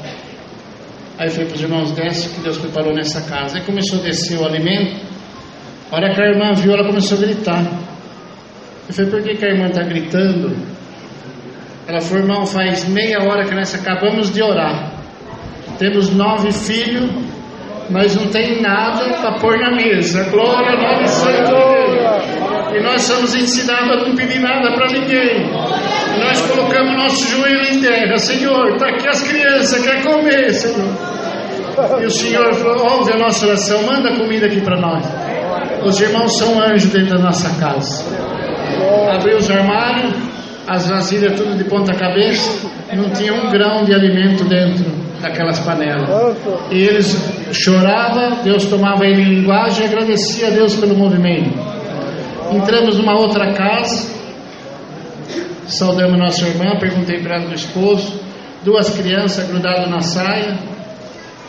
[1.19, 3.57] Aí foi para os irmãos, desce que Deus preparou nessa casa.
[3.57, 4.99] Aí começou a descer o alimento.
[5.91, 7.63] A hora que a irmã viu, ela começou a gritar.
[8.87, 10.57] Eu falei, por que, que a irmã está gritando?
[11.87, 14.93] Ela falou, irmão, faz meia hora que nós acabamos de orar.
[15.77, 17.11] Temos nove filhos,
[17.89, 20.23] mas não tem nada para pôr na mesa.
[20.29, 22.75] Glória ao nome de Deus.
[22.75, 25.49] E nós somos ensinados a não pedir nada para ninguém.
[26.19, 28.17] Nós colocamos nosso joelho em terra.
[28.17, 32.01] Senhor, está aqui as crianças, quer comer, Senhor.
[32.01, 35.05] E o Senhor falou, ouve a nossa oração, manda comida aqui para nós.
[35.83, 38.05] Os irmãos são anjos dentro da nossa casa.
[39.11, 40.13] Abriu os armários,
[40.67, 46.09] as vasilhas tudo de ponta cabeça, não tinha um grão de alimento dentro daquelas panelas.
[46.71, 47.15] E eles
[47.51, 51.51] choravam, Deus tomava ele em linguagem e agradecia a Deus pelo movimento.
[52.51, 54.11] Entramos numa outra casa,
[55.65, 58.19] saudamos nossa irmã, perguntei para ela do esposo,
[58.63, 60.57] duas crianças grudadas na saia.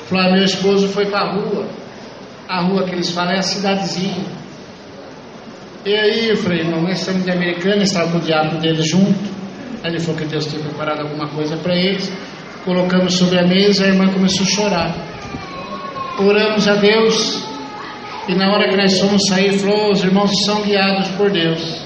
[0.08, 1.66] Falei, meu esposo foi para a rua.
[2.48, 4.24] A rua que eles falam é a cidadezinha.
[5.84, 9.34] E aí eu falei, não, nós estamos de americana, estava com o diabo dele junto.
[9.82, 12.10] Aí ele falou que Deus tinha preparado alguma coisa para eles.
[12.64, 14.94] Colocamos sobre a mesa, a irmã começou a chorar.
[16.18, 17.44] Oramos a Deus.
[18.26, 21.82] E na hora que nós fomos sair, falou, os irmãos são guiados por Deus.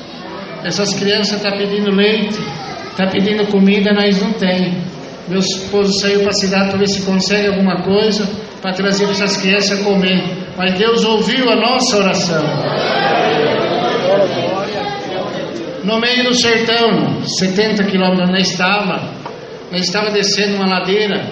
[0.62, 2.38] Essas crianças estão tá pedindo leite,
[2.90, 4.76] estão tá pedindo comida, nós não tem.
[5.26, 8.28] Meu esposo saiu para a cidade para ver se consegue alguma coisa
[8.62, 10.22] para trazer para essas crianças comer.
[10.56, 12.44] Mas Deus ouviu a nossa oração.
[15.84, 19.17] No meio do sertão, 70 quilômetros nós estava,
[19.70, 21.24] nós estava descendo uma ladeira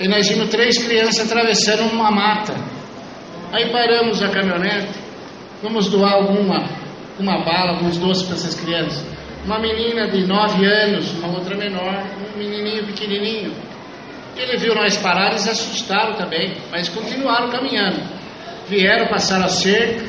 [0.00, 2.54] e nós vimos três crianças atravessando uma mata.
[3.52, 4.88] Aí paramos a caminhonete,
[5.62, 6.68] vamos doar alguma
[7.18, 9.16] uma bala, alguns doces para essas crianças
[9.46, 12.04] uma menina de 9 anos, uma outra menor,
[12.34, 13.52] um menininho pequenininho.
[14.36, 18.02] Ele viu nós parar e se assustaram também, mas continuaram caminhando.
[18.68, 20.04] Vieram, passaram a cerca.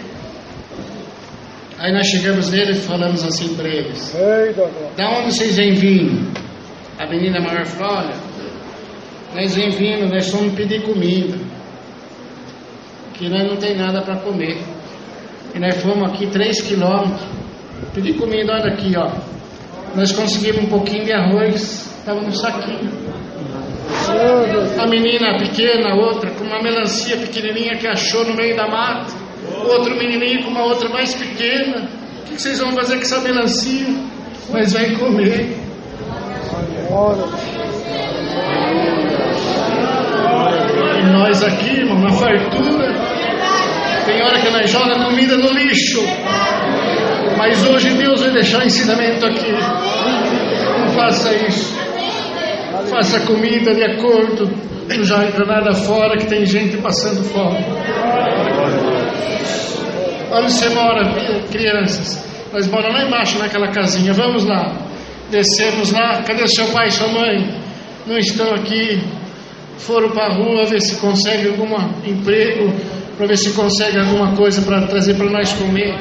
[1.77, 4.11] Aí nós chegamos nele e falamos assim para eles:
[4.97, 6.46] Da onde vocês vêm vindo?
[6.99, 8.15] A menina maior falou: Olha,
[9.35, 11.37] nós vem vindo, nós fomos pedir comida,
[13.13, 14.57] que nós não tem nada para comer.
[15.55, 17.37] E nós fomos aqui 3 quilômetros
[17.93, 19.09] Pedi comida, olha aqui, ó.
[19.95, 22.91] Nós conseguimos um pouquinho de arroz, estava no saquinho.
[24.79, 29.13] A menina pequena, outra, com uma melancia pequenininha que achou no meio da mata.
[29.67, 31.87] Outro menininho com uma outra mais pequena.
[32.21, 33.87] O que vocês vão fazer com essa melancia?
[34.51, 35.66] Mas vai comer.
[40.97, 42.91] E nós aqui, irmão, na fartura.
[44.03, 46.01] Tem hora que nós jogamos comida no lixo.
[47.37, 49.51] Mas hoje Deus vai deixar ensinamento aqui.
[49.51, 51.77] Não faça isso.
[52.89, 54.49] Faça comida de acordo.
[54.89, 57.63] Não joga nada fora que tem gente passando fome.
[60.31, 61.13] Onde você mora,
[61.51, 62.25] crianças?
[62.51, 64.13] Nós moramos lá embaixo naquela casinha.
[64.13, 64.86] Vamos lá.
[65.29, 66.23] Descemos lá.
[66.23, 67.61] Cadê seu pai e sua mãe?
[68.05, 69.01] Não estão aqui.
[69.77, 71.67] Foram para a rua ver se consegue algum
[72.05, 72.73] emprego,
[73.15, 75.95] para ver se consegue alguma coisa para trazer para nós comer.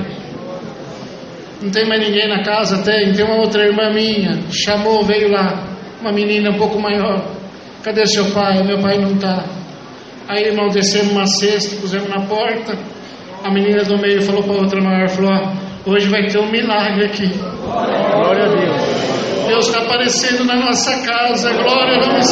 [1.60, 3.12] Não tem mais ninguém na casa, tem.
[3.12, 4.42] Tem uma outra irmã minha.
[4.50, 5.64] Chamou, veio lá.
[6.00, 7.24] Uma menina um pouco maior.
[7.82, 8.62] Cadê seu pai?
[8.62, 9.44] Meu pai não está.
[10.28, 12.76] Aí, irmão, descemos uma cesta, pusemos na porta.
[13.44, 15.52] A menina do meio falou para a outra maior: falou,
[15.86, 17.28] hoje vai ter um milagre aqui.
[17.28, 19.15] Glória a Deus.
[19.47, 21.53] Deus está aparecendo na nossa casa.
[21.53, 22.30] Glória a Deus.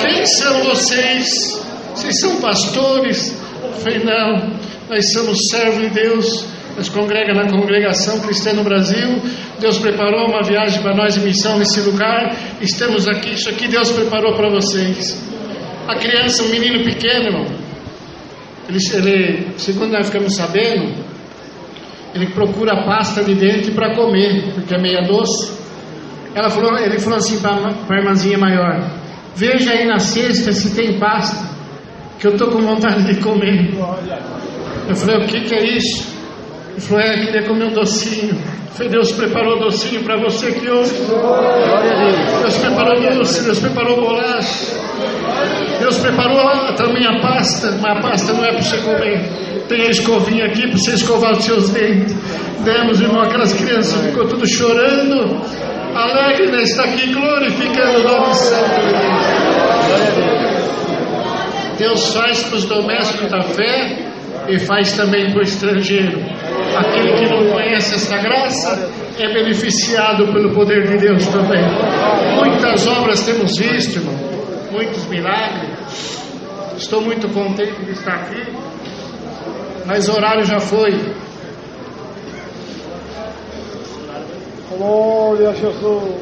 [0.00, 1.64] Quem são vocês?
[1.94, 3.36] Vocês são pastores?
[3.82, 4.50] Falei, não.
[4.88, 9.20] Nós somos servos de Deus nos congrega na congregação cristã no Brasil.
[9.58, 12.36] Deus preparou uma viagem para nós em missão nesse lugar.
[12.60, 15.18] Estamos aqui, isso aqui Deus preparou para vocês.
[15.88, 17.46] A criança, um menino pequeno,
[18.68, 20.92] ele, ele, segundo nós ficamos sabendo,
[22.14, 25.55] ele procura pasta de dente para comer, porque é meia doce.
[26.36, 27.54] Ela falou, ele falou assim para
[27.88, 28.78] a irmãzinha maior:
[29.34, 31.48] Veja aí na cesta se tem pasta,
[32.18, 33.74] que eu estou com vontade de comer.
[34.86, 36.14] Eu falei: O que, que é isso?
[36.72, 38.36] Ele falou: É, queria comer um docinho.
[38.72, 40.92] Foi Deus preparou docinho para você que hoje.
[42.42, 44.76] Deus preparou doce, Deus preparou bolacha.
[45.80, 49.20] Deus preparou também a pasta, mas a pasta não é para você comer.
[49.68, 52.14] Tem a escovinha aqui para você escovar os seus dentes.
[52.62, 55.40] Demos, irmão, aquelas crianças ficou tudo chorando.
[55.96, 59.56] Alegre está aqui, glorificando o nome santo de Deus.
[61.78, 63.96] Deus faz para os domésticos da fé
[64.48, 66.20] e faz também para o estrangeiro.
[66.76, 71.62] Aquele que não conhece esta graça é beneficiado pelo poder de Deus também.
[72.36, 74.14] Muitas obras temos visto, irmão,
[74.70, 76.22] muitos milagres.
[76.76, 78.42] Estou muito contente de estar aqui,
[79.86, 80.92] mas o horário já foi.
[84.76, 86.14] Glória a Jesus.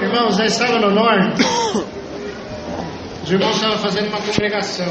[0.00, 1.42] Irmãos, já estava no norte.
[3.24, 4.86] Os irmãos estavam fazendo uma congregação.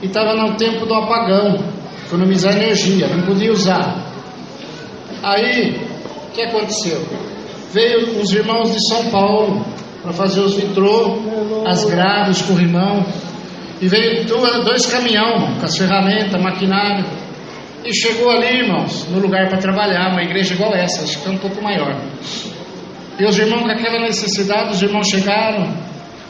[0.00, 1.58] E estava no tempo do apagão,
[2.06, 4.02] economizar energia, não podia usar.
[5.22, 5.76] Aí,
[6.28, 7.02] o que aconteceu?
[7.72, 9.64] Veio os irmãos de São Paulo
[10.02, 11.18] para fazer os vitrô,
[11.66, 13.04] as grades, corrimão.
[13.80, 17.04] E veio dois caminhão com as ferramentas, maquinário.
[17.84, 21.30] E chegou ali, irmãos, no lugar para trabalhar, uma igreja igual essa, acho que é
[21.30, 21.94] um pouco maior.
[23.18, 25.74] E os irmãos com aquela necessidade, os irmãos chegaram,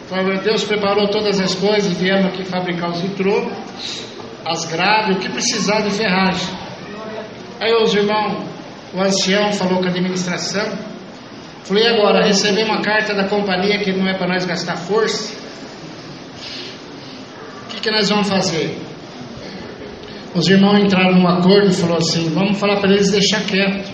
[0.09, 3.51] falaram, Deus preparou todas as coisas, vieram aqui fabricar os vitrô,
[4.45, 6.55] as grades, o que precisar de ferragem.
[7.61, 8.45] Aí os irmãos,
[8.95, 10.79] o ancião falou com a administração,
[11.65, 15.35] falei, agora, receber uma carta da companhia que não é para nós gastar força,
[17.65, 18.86] o que, que nós vamos fazer?
[20.37, 23.91] Os irmãos entraram num acordo e falou assim: vamos falar para eles deixar quieto.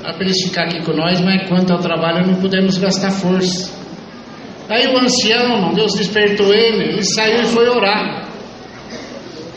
[0.00, 3.72] Para eles ficar aqui com nós, mas quanto ao trabalho não podemos gastar força.
[4.68, 8.28] Aí o ancião, Deus despertou ele, ele saiu e foi orar.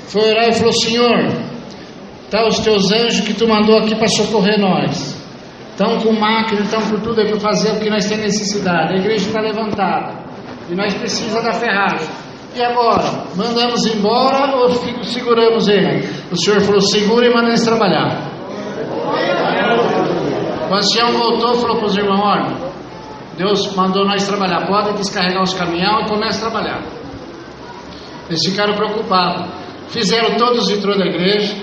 [0.07, 1.31] Foi orar e falou: Senhor,
[2.31, 5.21] tá os teus anjos que tu mandou aqui para socorrer nós.
[5.69, 8.93] Estão com máquina, estão por tudo aí para fazer o que nós temos necessidade.
[8.93, 10.23] A igreja está levantada
[10.69, 12.22] e nós precisamos da ferragem.
[12.55, 13.25] E agora?
[13.35, 14.69] Mandamos embora ou
[15.03, 16.07] seguramos ele?
[16.31, 18.31] O Senhor falou: segura e manda eles trabalhar.
[20.69, 22.73] O ancião voltou e falou para os irmãos: olha,
[23.37, 26.83] Deus mandou nós trabalhar, pode descarregar os caminhões e começa a trabalhar.
[28.29, 29.49] Eles ficaram preocupados.
[29.87, 31.55] Fizeram todos os vitrôs da igreja,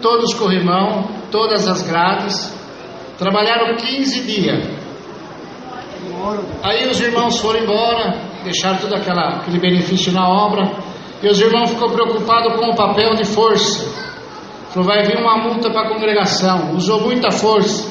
[0.00, 2.52] todos os corrimão, todas as grades.
[3.18, 4.82] Trabalharam 15 dias.
[6.62, 10.70] Aí os irmãos foram embora, deixaram todo aquela, aquele benefício na obra.
[11.22, 13.86] E os irmãos ficou preocupados com o papel de força.
[14.70, 16.74] Falou, vai vir uma multa para a congregação.
[16.74, 17.90] Usou muita força.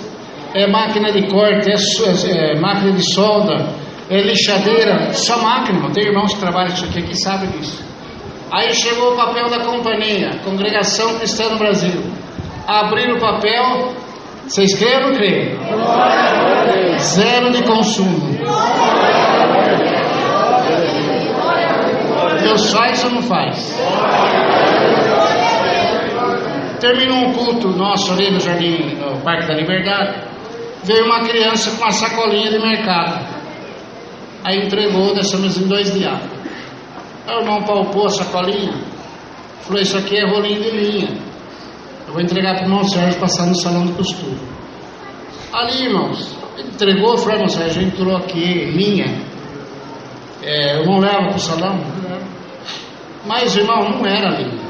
[0.54, 3.74] É máquina de corte, é, é, é máquina de solda,
[4.10, 5.89] é lixadeira, só máquina.
[5.93, 7.82] Tem irmãos que trabalham isso aqui que sabem disso.
[8.52, 12.04] Aí chegou o papel da companhia, Congregação Cristã no Brasil.
[12.68, 13.93] Abriram o papel,
[14.45, 15.58] vocês creem ou não creem?
[16.99, 18.38] Zero de consumo.
[22.42, 23.78] Deus faz ou não faz?
[26.80, 30.24] Terminou um culto nosso ali no Jardim, no Parque da Liberdade.
[30.84, 33.24] Veio uma criança com uma sacolinha de mercado.
[34.44, 36.20] Aí entregou, deixamos em dois dias.
[37.28, 38.74] Aí o irmão palpou a sacolinha.
[39.62, 41.10] Falou: Isso aqui é rolinho de linha.
[42.08, 44.38] Eu vou entregar para o irmão Sérgio passar no salão de costura.
[45.54, 49.22] Ali, irmãos, entregou, falou: Irmão Sérgio, entrou aqui, linha.
[50.42, 51.80] É, eu não levo para o salão?
[53.26, 54.61] Mas, irmão, não era linha.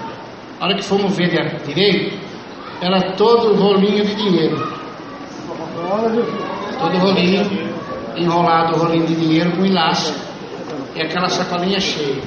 [0.60, 1.30] A hora que fomos ver
[1.66, 2.18] direito,
[2.82, 4.58] era todo rolinho de dinheiro.
[6.80, 7.50] Todo rolinho,
[8.18, 10.20] enrolado rolinho de dinheiro com elástico.
[10.96, 12.22] E aquela sacolinha cheia.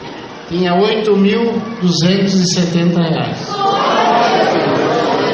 [0.48, 3.52] Tinha 8.270 reais.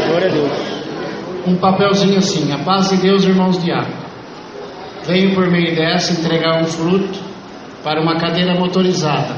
[0.08, 0.50] Glória a Deus.
[1.46, 3.94] Um papelzinho assim, a paz de Deus, irmãos de água.
[5.04, 7.18] Venho por meio dessa entregar um fruto
[7.82, 9.34] para uma cadeira motorizada.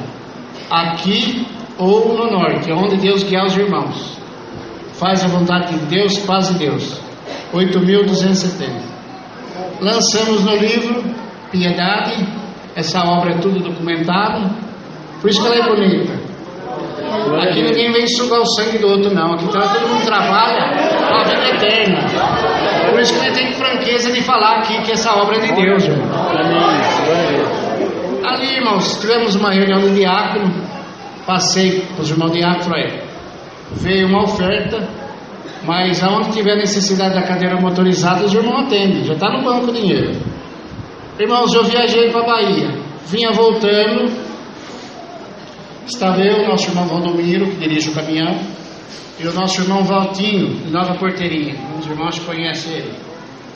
[0.71, 1.47] Aqui
[1.79, 4.19] ou no norte, onde Deus guiar os irmãos.
[4.95, 7.01] Faz a vontade de Deus, paz de Deus.
[7.53, 8.69] 8.270.
[9.81, 11.03] Lançamos no livro
[11.51, 12.27] Piedade.
[12.75, 14.49] Essa obra é tudo documentado.
[15.21, 16.33] Por isso que ela é bonita.
[17.43, 19.35] Aqui ninguém vem sugar o sangue do outro, não.
[19.35, 20.71] Aqui todo mundo trabalha
[21.11, 21.99] a vida eterna.
[22.91, 25.85] Por isso que nós temos franqueza de falar aqui que essa obra é de Deus,
[25.85, 26.09] irmão.
[28.25, 30.53] Ali, irmãos, tivemos uma reunião de diácono.
[31.27, 33.01] Passei para os irmãos diáconos, falei,
[33.73, 34.89] veio uma oferta,
[35.65, 39.73] mas aonde tiver necessidade da cadeira motorizada, os irmãos atendem, já está no banco o
[39.73, 40.21] dinheiro.
[41.19, 42.71] Irmãos, eu viajei para a Bahia,
[43.07, 44.11] vinha voltando,
[45.87, 48.37] estava eu, nosso irmão Valdomiro, que dirige o caminhão,
[49.21, 52.95] e o nosso irmão Valtinho, de Nova Porteirinha, os irmãos conhecem ele,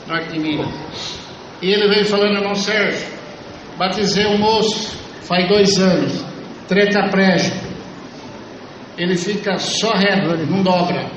[0.07, 1.19] norte de Minas.
[1.61, 3.16] E ele veio falando, irmão Sérgio,
[3.77, 6.25] batizei um moço, faz dois anos,
[6.67, 7.67] tetraplégico,
[8.97, 11.11] ele fica só reto, não dobra.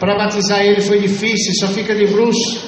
[0.00, 2.66] Para batizar ele foi difícil, só fica de bruxo.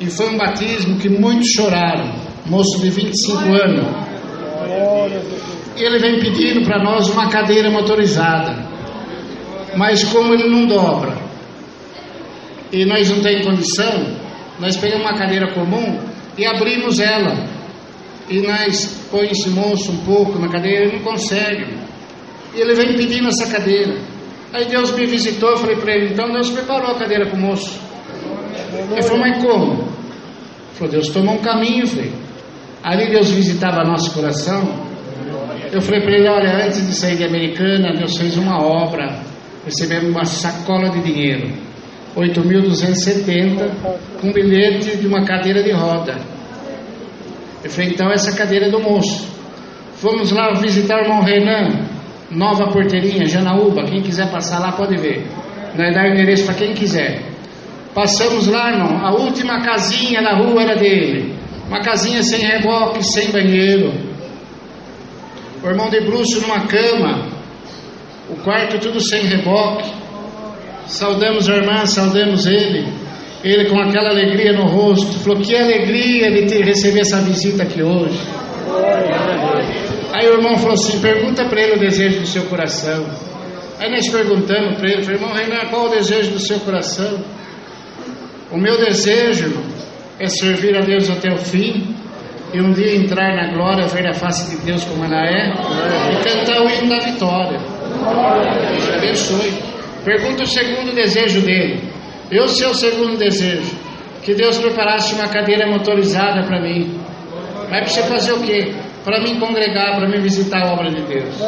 [0.00, 2.12] E foi um batismo que muitos choraram.
[2.46, 3.86] Moço de 25 anos.
[5.76, 8.66] Ele vem pedindo para nós uma cadeira motorizada.
[9.76, 11.16] Mas como ele não dobra,
[12.72, 14.16] e nós não temos condição,
[14.58, 15.98] nós pegamos uma cadeira comum
[16.36, 17.46] e abrimos ela.
[18.28, 21.66] E nós põe esse moço um pouco na cadeira, ele não consegue.
[22.54, 23.96] E ele vem pedindo essa cadeira.
[24.52, 27.40] Aí Deus me visitou, eu falei para ele, então Deus preparou a cadeira para o
[27.40, 27.80] moço.
[28.92, 29.72] Ele falou, mas como?
[29.72, 32.12] Ele falou, Deus tomou um caminho, filho.
[32.82, 34.90] Ali Deus visitava nosso coração.
[35.72, 39.20] Eu falei para ele, olha, antes de sair de Americana, Deus fez uma obra.
[39.64, 41.50] Recebemos uma sacola de dinheiro.
[42.16, 43.70] 8.270
[44.20, 46.18] com bilhete de uma cadeira de roda.
[47.64, 49.26] Eu falei, então essa cadeira é do moço.
[49.94, 51.86] Fomos lá visitar o irmão Renan,
[52.30, 53.84] Nova Porteirinha, Janaúba.
[53.84, 55.26] Quem quiser passar lá pode ver.
[55.76, 57.22] Nós dar endereço para quem quiser.
[57.94, 58.98] Passamos lá, irmão.
[59.04, 61.34] A última casinha da rua era dele.
[61.68, 63.92] Uma casinha sem reboque, sem banheiro.
[65.62, 67.28] O irmão de bruxo numa cama.
[68.28, 70.01] O quarto tudo sem reboque.
[70.86, 72.92] Saudamos a irmã, saudamos ele.
[73.44, 75.18] Ele com aquela alegria no rosto.
[75.20, 78.18] Falou: Que alegria de ter, receber essa visita aqui hoje.
[80.12, 83.06] Aí o irmão falou assim: pergunta para ele o desejo do seu coração.
[83.80, 87.18] Aí nós perguntamos para ele: irmão Renan, qual o desejo do seu coração?
[88.50, 89.50] O meu desejo,
[90.22, 91.96] é servir a Deus até o fim
[92.54, 95.52] e um dia entrar na glória, ver a face de Deus como ela é
[96.12, 97.58] e cantar o hino da vitória.
[97.58, 99.71] Deus abençoe.
[100.04, 101.80] Pergunta o segundo desejo dele.
[102.30, 103.76] Eu sei o segundo desejo:
[104.22, 106.98] que Deus preparasse uma cadeira motorizada para mim.
[107.70, 108.72] Vai para você fazer o quê?
[109.04, 111.40] para me congregar, para me visitar a obra de Deus.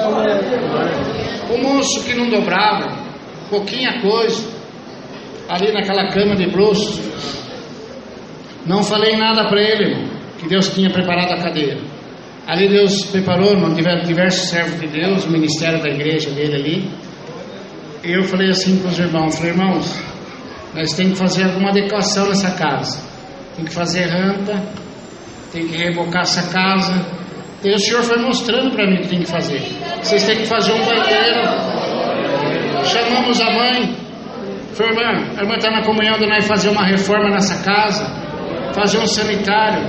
[1.51, 2.99] O moço que não dobrava,
[3.49, 4.45] pouquinha coisa,
[5.49, 7.01] ali naquela cama de bruxos,
[8.67, 11.79] não falei nada para ele, irmão, que Deus tinha preparado a cadeira.
[12.47, 16.91] Ali Deus preparou, irmão, diversos servos de Deus, o ministério da igreja dele ali.
[18.07, 19.99] Eu falei assim para os irmãos, falei, irmãos,
[20.75, 23.01] nós temos que fazer alguma adequação nessa casa.
[23.57, 24.63] Tem que fazer rampa,
[25.51, 27.07] tem que rebocar essa casa,
[27.65, 29.63] e o Senhor foi mostrando para mim o que tem que fazer.
[30.03, 31.41] Vocês têm que fazer um banheiro.
[32.85, 33.97] Chamamos a mãe.
[34.75, 38.05] Falei, irmã, a irmã está na comunhão de nós fazer uma reforma nessa casa,
[38.75, 39.83] fazer um sanitário.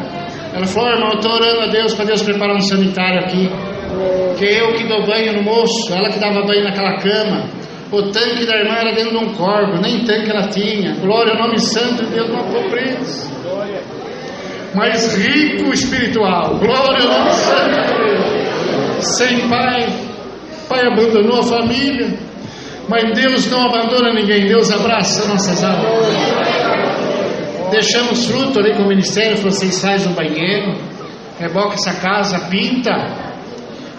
[0.53, 3.49] Ela falou, irmão, eu estou orando a Deus para Deus preparar um sanitário aqui.
[4.38, 7.64] Que eu que dou banho no moço, ela que dava banho naquela cama.
[7.91, 10.95] O tanque da irmã era dentro de um corpo, nem tanque ela tinha.
[10.95, 13.36] Glória ao nome santo de Deus, não compreende
[14.75, 16.57] mas rico espiritual.
[16.57, 19.01] Glória ao nome santo.
[19.01, 19.88] Sem pai,
[20.67, 22.13] pai abandonou a família,
[22.89, 25.86] mas Deus não abandona ninguém, Deus abraça nossas almas.
[27.71, 30.77] Deixamos fruto ali com o ministério, vocês fazem um banheiro,
[31.39, 32.91] reboca essa casa, pinta,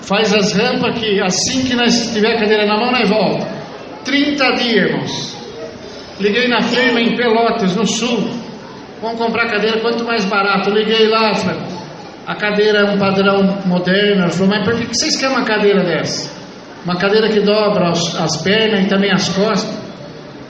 [0.03, 3.56] faz as rampas que assim que nós tiver a cadeira na mão, nós volta.
[4.07, 5.37] 30 dias, irmãos.
[6.21, 8.31] Liguei na firma em Pelotas, no sul.
[9.03, 10.71] Vamos comprar cadeira quanto mais barato.
[10.71, 11.61] Liguei lá, falei,
[12.27, 14.23] a cadeira é um padrão moderno.
[14.23, 16.31] Ela falou, mas por que vocês querem uma cadeira dessa?
[16.85, 19.77] Uma cadeira que dobra as, as pernas e também as costas.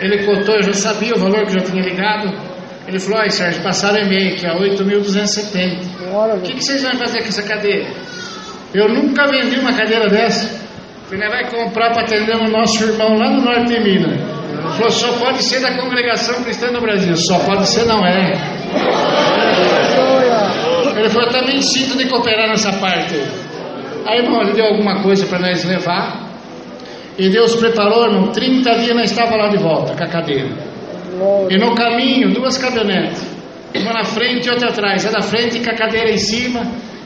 [0.00, 2.32] ele cotou, eu já sabia o valor que eu já tinha ligado.
[2.86, 5.98] Ele falou: Ai Sérgio, passaram e-mail que é 8.270.
[6.36, 7.86] O que, que vocês vão fazer com essa cadeira?
[8.74, 10.58] Eu nunca vendi uma cadeira dessa.
[11.10, 14.12] Ele vai comprar para atender o nosso irmão lá no norte de Minas.
[14.18, 17.14] Ele falou: só pode ser da congregação cristã no Brasil.
[17.16, 18.32] Só pode ser, não é.
[20.98, 23.14] Ele falou: também sinto de cooperar nessa parte.
[24.06, 26.28] Aí, irmão, ele deu alguma coisa para nós levar.
[27.18, 30.50] E Deus preparou, irmão, 30 dias nós estávamos lá de volta com a cadeira.
[31.50, 33.26] E no caminho, duas caminhonetes.
[33.74, 35.04] Uma na frente e outra atrás.
[35.06, 36.62] A da frente com a cadeira em cima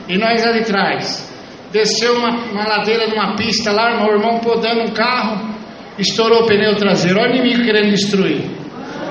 [0.07, 1.31] e nós ali atrás.
[1.71, 5.55] Desceu uma, uma ladeira numa pista lá, irmão, o irmão podando um carro,
[5.97, 7.19] estourou o pneu traseiro.
[7.19, 8.43] Olha o inimigo querendo destruir.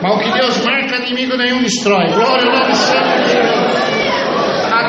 [0.01, 2.07] Mas o que Deus marca, inimigo nenhum destrói.
[2.13, 3.92] Glória ao nome santo de Deus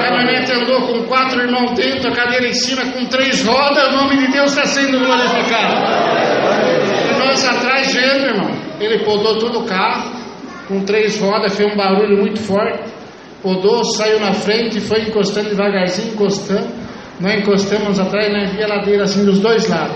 [0.03, 4.17] caminhonete andou com quatro irmãos dentro, a cadeira em cima, com três rodas, o nome
[4.17, 5.73] de Deus está sendo glorificado.
[7.19, 8.51] Nós atrás vendo, irmão.
[8.79, 10.11] Ele podou todo o carro,
[10.67, 12.91] com três rodas, fez um barulho muito forte.
[13.41, 16.67] Podou, saiu na frente, foi encostando devagarzinho, encostando.
[17.19, 19.95] Nós encostamos atrás, nós via ladeira assim dos dois lados.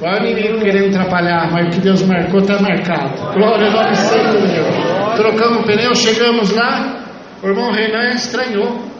[0.00, 3.34] Olha o menino querendo atrapalhar, mas o que Deus marcou está marcado.
[3.34, 5.14] Glória ao nome santo de Deus.
[5.16, 7.04] Trocamos o pneu, chegamos lá,
[7.42, 8.91] o irmão Renan estranhou.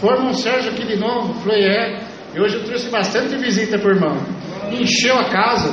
[0.00, 1.34] Foi irmão Sérgio aqui de novo.
[1.40, 2.00] Falei, é.
[2.34, 4.16] E hoje eu trouxe bastante visita o irmão.
[4.72, 5.72] Encheu a casa.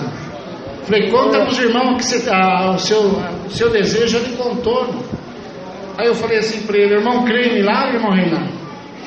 [0.84, 5.03] Falei, conta para os irmãos que você, ah, o, seu, o seu desejo de contorno.
[5.97, 8.47] Aí eu falei assim para ele, irmão, creio em milagre, irmão Renan?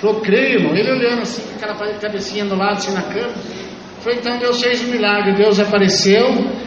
[0.01, 0.77] Falou, creio, irmão.
[0.77, 3.33] Ele olhando assim, com aquela cabecinha do lado, assim na cama.
[4.01, 5.35] Falei, então Deus fez um milagre.
[5.35, 6.27] Deus apareceu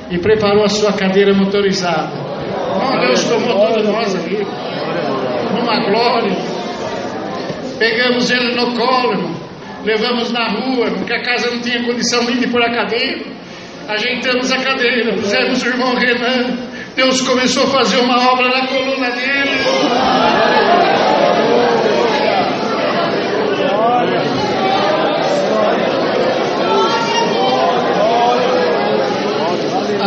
[0.10, 2.12] e preparou a sua cadeira motorizada.
[2.80, 4.38] Não, Deus tomou todos nós aqui.
[5.54, 6.47] Numa glória.
[7.78, 9.36] Pegamos ele no colo, irmão.
[9.84, 13.26] Levamos na rua, porque a casa não tinha condição nem de pôr a cadeira.
[13.88, 16.58] Ajeitamos a cadeira, pusemos o irmão Renan.
[16.96, 20.87] Deus começou a fazer uma obra na coluna dele.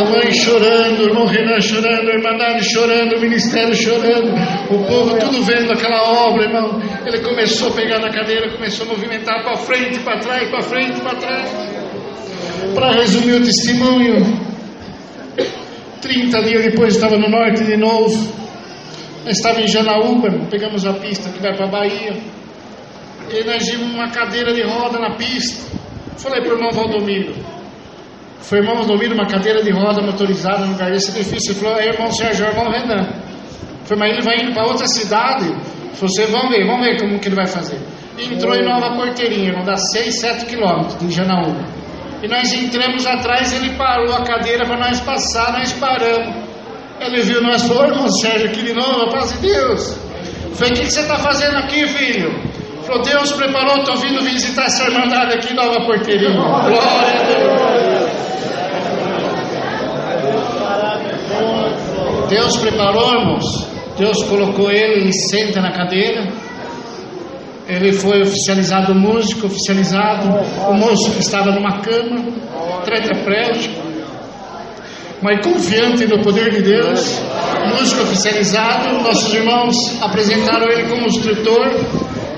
[0.01, 4.33] A mãe chorando, o irmão Renan chorando, a irmã Nani chorando, o ministério chorando,
[4.71, 6.81] o povo tudo vendo aquela obra, irmão.
[7.05, 11.01] Ele começou a pegar na cadeira, começou a movimentar para frente, para trás, para frente,
[11.03, 11.51] para trás.
[12.75, 14.25] Para resumir o testemunho,
[16.01, 18.33] 30 dias depois estava no norte de novo.
[19.27, 22.17] estava em Janaúba, pegamos a pista que vai para a Bahia.
[23.31, 25.63] E nós vimos uma cadeira de roda na pista.
[26.17, 27.35] Falei para o irmão Valdomiro,
[28.41, 31.53] foi irmão Valdomiro, uma cadeira de roda motorizada no lugar desse difícil.
[31.53, 33.09] Ele falou, é irmão Sérgio, irmão Renan.
[33.85, 35.47] Foi, mas ele vai indo para outra cidade.
[35.95, 37.79] Você vamos ver, vamos ver como que ele vai fazer.
[38.19, 41.65] Entrou em Nova Porteirinha, não dá 6, 7 quilômetros de Janaúba.
[42.23, 46.35] E nós entramos atrás, ele parou a cadeira para nós passar, nós paramos.
[47.01, 49.99] Ele viu nós, falou, irmão Sérgio, aqui de novo, paz de Deus.
[50.55, 52.31] Falei, o que, que você está fazendo aqui, filho?
[52.83, 56.33] Falou, Deus preparou, estou vindo visitar essa irmandade aqui em Nova Porteirinha.
[56.33, 57.60] Glória a Deus.
[62.31, 63.67] Deus preparou, irmãos.
[63.99, 66.33] Deus colocou ele, ele senta na cadeira.
[67.69, 70.29] Ele foi oficializado músico, oficializado
[70.69, 72.25] o moço que estava numa cama,
[72.85, 73.81] tetraplégico,
[75.21, 77.21] mas confiante no poder de Deus,
[77.79, 79.03] músico oficializado.
[79.03, 81.69] Nossos irmãos apresentaram ele como instrutor.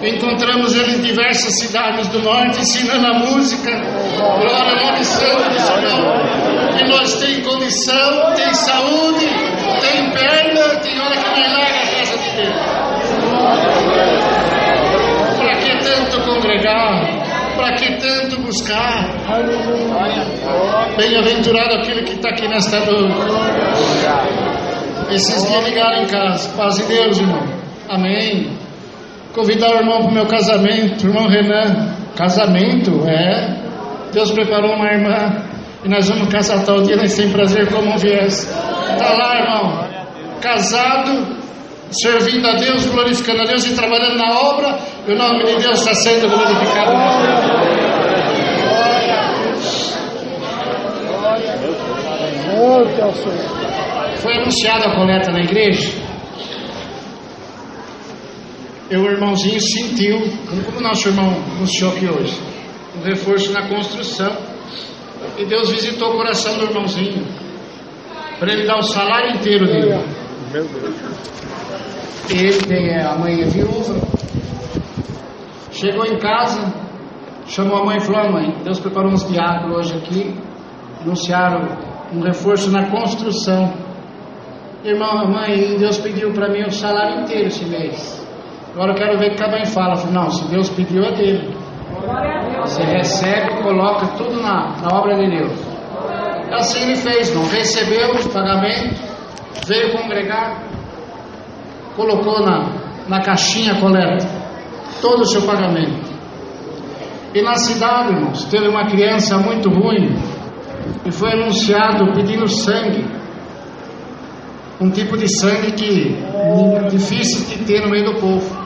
[0.02, 3.70] Encontramos ele em diversas cidades do norte ensinando a música.
[3.70, 6.42] Glória ao nome santo do Senhor.
[6.80, 9.26] E nós tem condição, tem saúde,
[9.80, 12.54] tem perna, tem hora que nós larga a casa de Deus.
[15.38, 17.22] Para que tanto congregar?
[17.56, 19.10] Para que tanto buscar?
[20.96, 23.14] Bem-aventurado aquele que está aqui nesta noite.
[25.10, 26.48] Esses dias ligaram em casa.
[26.56, 27.42] Paz de Deus, irmão.
[27.88, 28.50] Amém.
[29.34, 31.94] Convidar o irmão para o meu casamento, irmão Renan.
[32.16, 33.58] Casamento, é.
[34.12, 35.52] Deus preparou uma irmã.
[35.84, 38.46] E nós vamos casar tal dia, nós temos prazer como viesse.
[38.46, 39.88] Está lá, irmão.
[40.40, 41.36] Casado,
[41.90, 44.78] servindo a Deus, glorificando a Deus e trabalhando na obra.
[45.08, 46.92] E o nome de Deus está sendo glorificado.
[54.18, 56.00] Foi anunciada a coleta na igreja.
[58.88, 60.20] E o irmãozinho sentiu,
[60.66, 62.38] como o nosso irmão anunciou aqui hoje,
[62.96, 64.51] um reforço na construção.
[65.38, 67.24] E Deus visitou o coração do irmãozinho
[68.38, 69.94] para ele dar o salário inteiro dele.
[72.28, 73.94] Ele tem a mãe é viúva.
[75.70, 76.72] Chegou em casa,
[77.46, 80.34] chamou a mãe e falou: Mãe, Deus preparou uns diáconos hoje aqui,
[81.00, 81.68] anunciaram
[82.12, 83.72] um reforço na construção.
[84.84, 88.26] Irmão, mãe, Deus pediu para mim o salário inteiro esse mês.
[88.72, 89.96] Agora eu quero ver o que a mãe fala.
[89.96, 91.61] Falei, não, se Deus pediu é dele.
[92.62, 95.52] Você recebe coloca tudo na, na obra de Deus.
[96.52, 98.94] Assim ele fez, não recebeu o pagamento,
[99.66, 100.62] veio congregar,
[101.96, 102.68] colocou na,
[103.08, 104.26] na caixinha coleta
[105.00, 106.12] todo o seu pagamento.
[107.34, 110.14] E na cidade, irmãos, teve uma criança muito ruim
[111.04, 113.04] e foi anunciado pedindo sangue.
[114.80, 116.16] Um tipo de sangue que
[116.76, 118.62] é difícil de ter no meio do povo.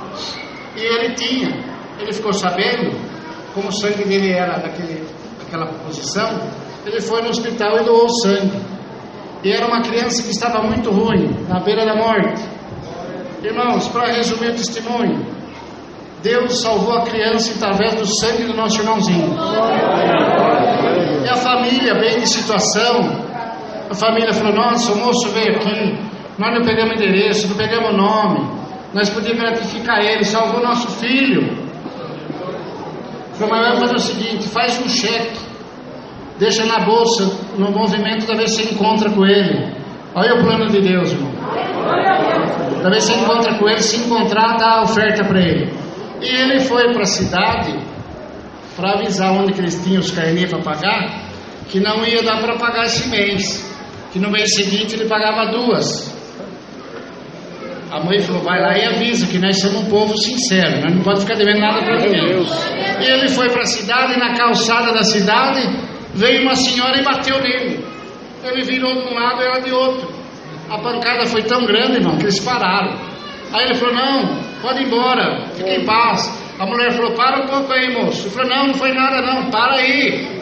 [0.77, 1.49] E ele tinha,
[2.01, 2.91] ele ficou sabendo,
[3.57, 5.03] como o sangue dele era daquele,
[5.39, 6.29] daquela posição,
[6.85, 8.61] ele foi no hospital e doou sangue.
[9.43, 12.43] E era uma criança que estava muito ruim, na beira da morte.
[13.43, 15.25] Irmãos, para resumir o testemunho,
[16.23, 19.35] Deus salvou a criança através do sangue do nosso irmãozinho.
[21.25, 23.09] E a família, bem de situação,
[23.91, 25.99] a família falou: Nossa, o moço veio aqui,
[26.39, 28.51] nós não pegamos endereço, não pegamos nome,
[28.93, 31.66] Nós podíamos gratificar ele, salvou nosso filho.
[33.39, 35.39] Falou, mas vamos fazer o seguinte: faz um cheque,
[36.39, 37.25] deixa na bolsa,
[37.59, 39.75] no movimento, da vez você encontra com ele.
[40.15, 41.33] Olha o plano de Deus, irmão.
[42.83, 45.73] Da vez você encontra com ele, se encontrar, dá a oferta para ele.
[46.23, 47.79] E ele foi para a cidade
[48.75, 51.31] para avisar onde que eles tinham os carnês para pagar,
[51.69, 53.71] que não ia dar para pagar esse mês,
[54.13, 56.16] que no mês seguinte ele pagava duas.
[57.91, 61.03] A mãe falou: vai lá e avisa que nós somos um povo sincero, nós não
[61.03, 62.45] pode ficar devendo nada para ninguém.
[63.01, 65.63] E ele foi para a cidade, e na calçada da cidade,
[66.15, 67.85] veio uma senhora e bateu nele.
[68.45, 70.09] Ele virou de um lado e ela de outro.
[70.69, 72.99] A pancada foi tão grande, irmão, que eles pararam.
[73.53, 76.45] Aí ele falou: não, pode ir embora, fique em paz.
[76.59, 78.23] A mulher falou: para um pouco aí, moço.
[78.23, 80.37] Ele falou: não, não foi nada, não, para aí.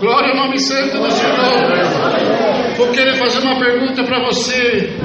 [0.00, 2.74] Glória ao nome santo do Senhor.
[2.78, 4.96] Vou querer fazer uma pergunta para você.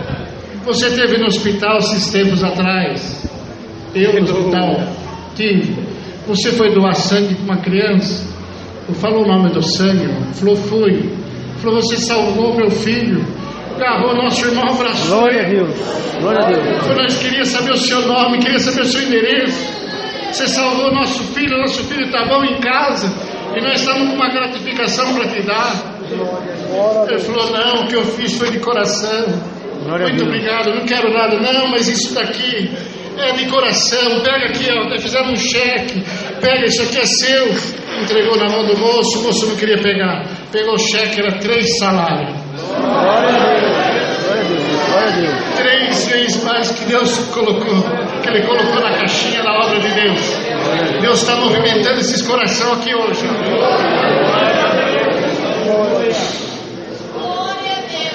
[0.66, 3.24] Você teve no hospital esses tempos atrás?
[3.94, 4.80] Eu no hospital
[5.36, 5.76] tive.
[6.28, 8.28] Você foi doar sangue para uma criança?
[8.90, 10.10] Eu falo o nome do sangue.
[10.34, 11.14] Falou, fui.
[11.62, 13.24] Falou, você salvou meu filho.
[13.76, 15.20] Agarrou nosso irmão, abraçou.
[15.20, 15.76] Glória a Deus.
[16.20, 16.78] Glória a Deus.
[16.80, 19.76] Falou, nós queríamos saber o seu nome, queria saber o seu endereço.
[20.32, 23.08] Você salvou nosso filho, nosso filho está bom em casa.
[23.56, 25.96] E nós estamos com uma gratificação para te dar.
[27.08, 29.55] Ele falou, não, o que eu fiz foi de coração.
[29.86, 30.28] Glória a Muito Deus.
[30.36, 32.72] obrigado, não quero nada, não, mas isso daqui
[33.20, 34.20] é de coração.
[34.22, 36.04] Pega aqui, ó, nós fizemos um cheque.
[36.42, 37.48] Pega, isso aqui é seu.
[38.02, 40.26] Entregou na mão do moço, o moço não queria pegar.
[40.52, 42.34] Pegou o cheque, era três salários.
[42.58, 43.78] Glória a Deus.
[44.24, 44.64] Glória a Deus.
[44.90, 45.56] Glória a Deus.
[45.56, 47.84] Três vezes mais que Deus colocou,
[48.24, 50.20] que Ele colocou na caixinha da obra de Deus.
[51.00, 53.26] Deus está movimentando esses corações aqui hoje.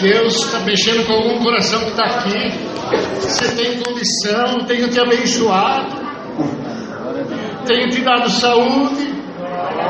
[0.01, 2.53] Deus está mexendo com algum coração que está aqui.
[3.21, 5.95] Você tem condição, tenho te abençoado,
[7.67, 9.11] tenho te dado saúde.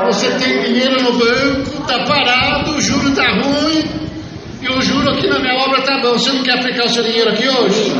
[0.07, 3.83] Você tem dinheiro no banco, está parado, o juro está ruim.
[4.61, 6.13] E o juro aqui na minha obra está bom.
[6.13, 7.91] Você não quer aplicar o seu dinheiro aqui hoje?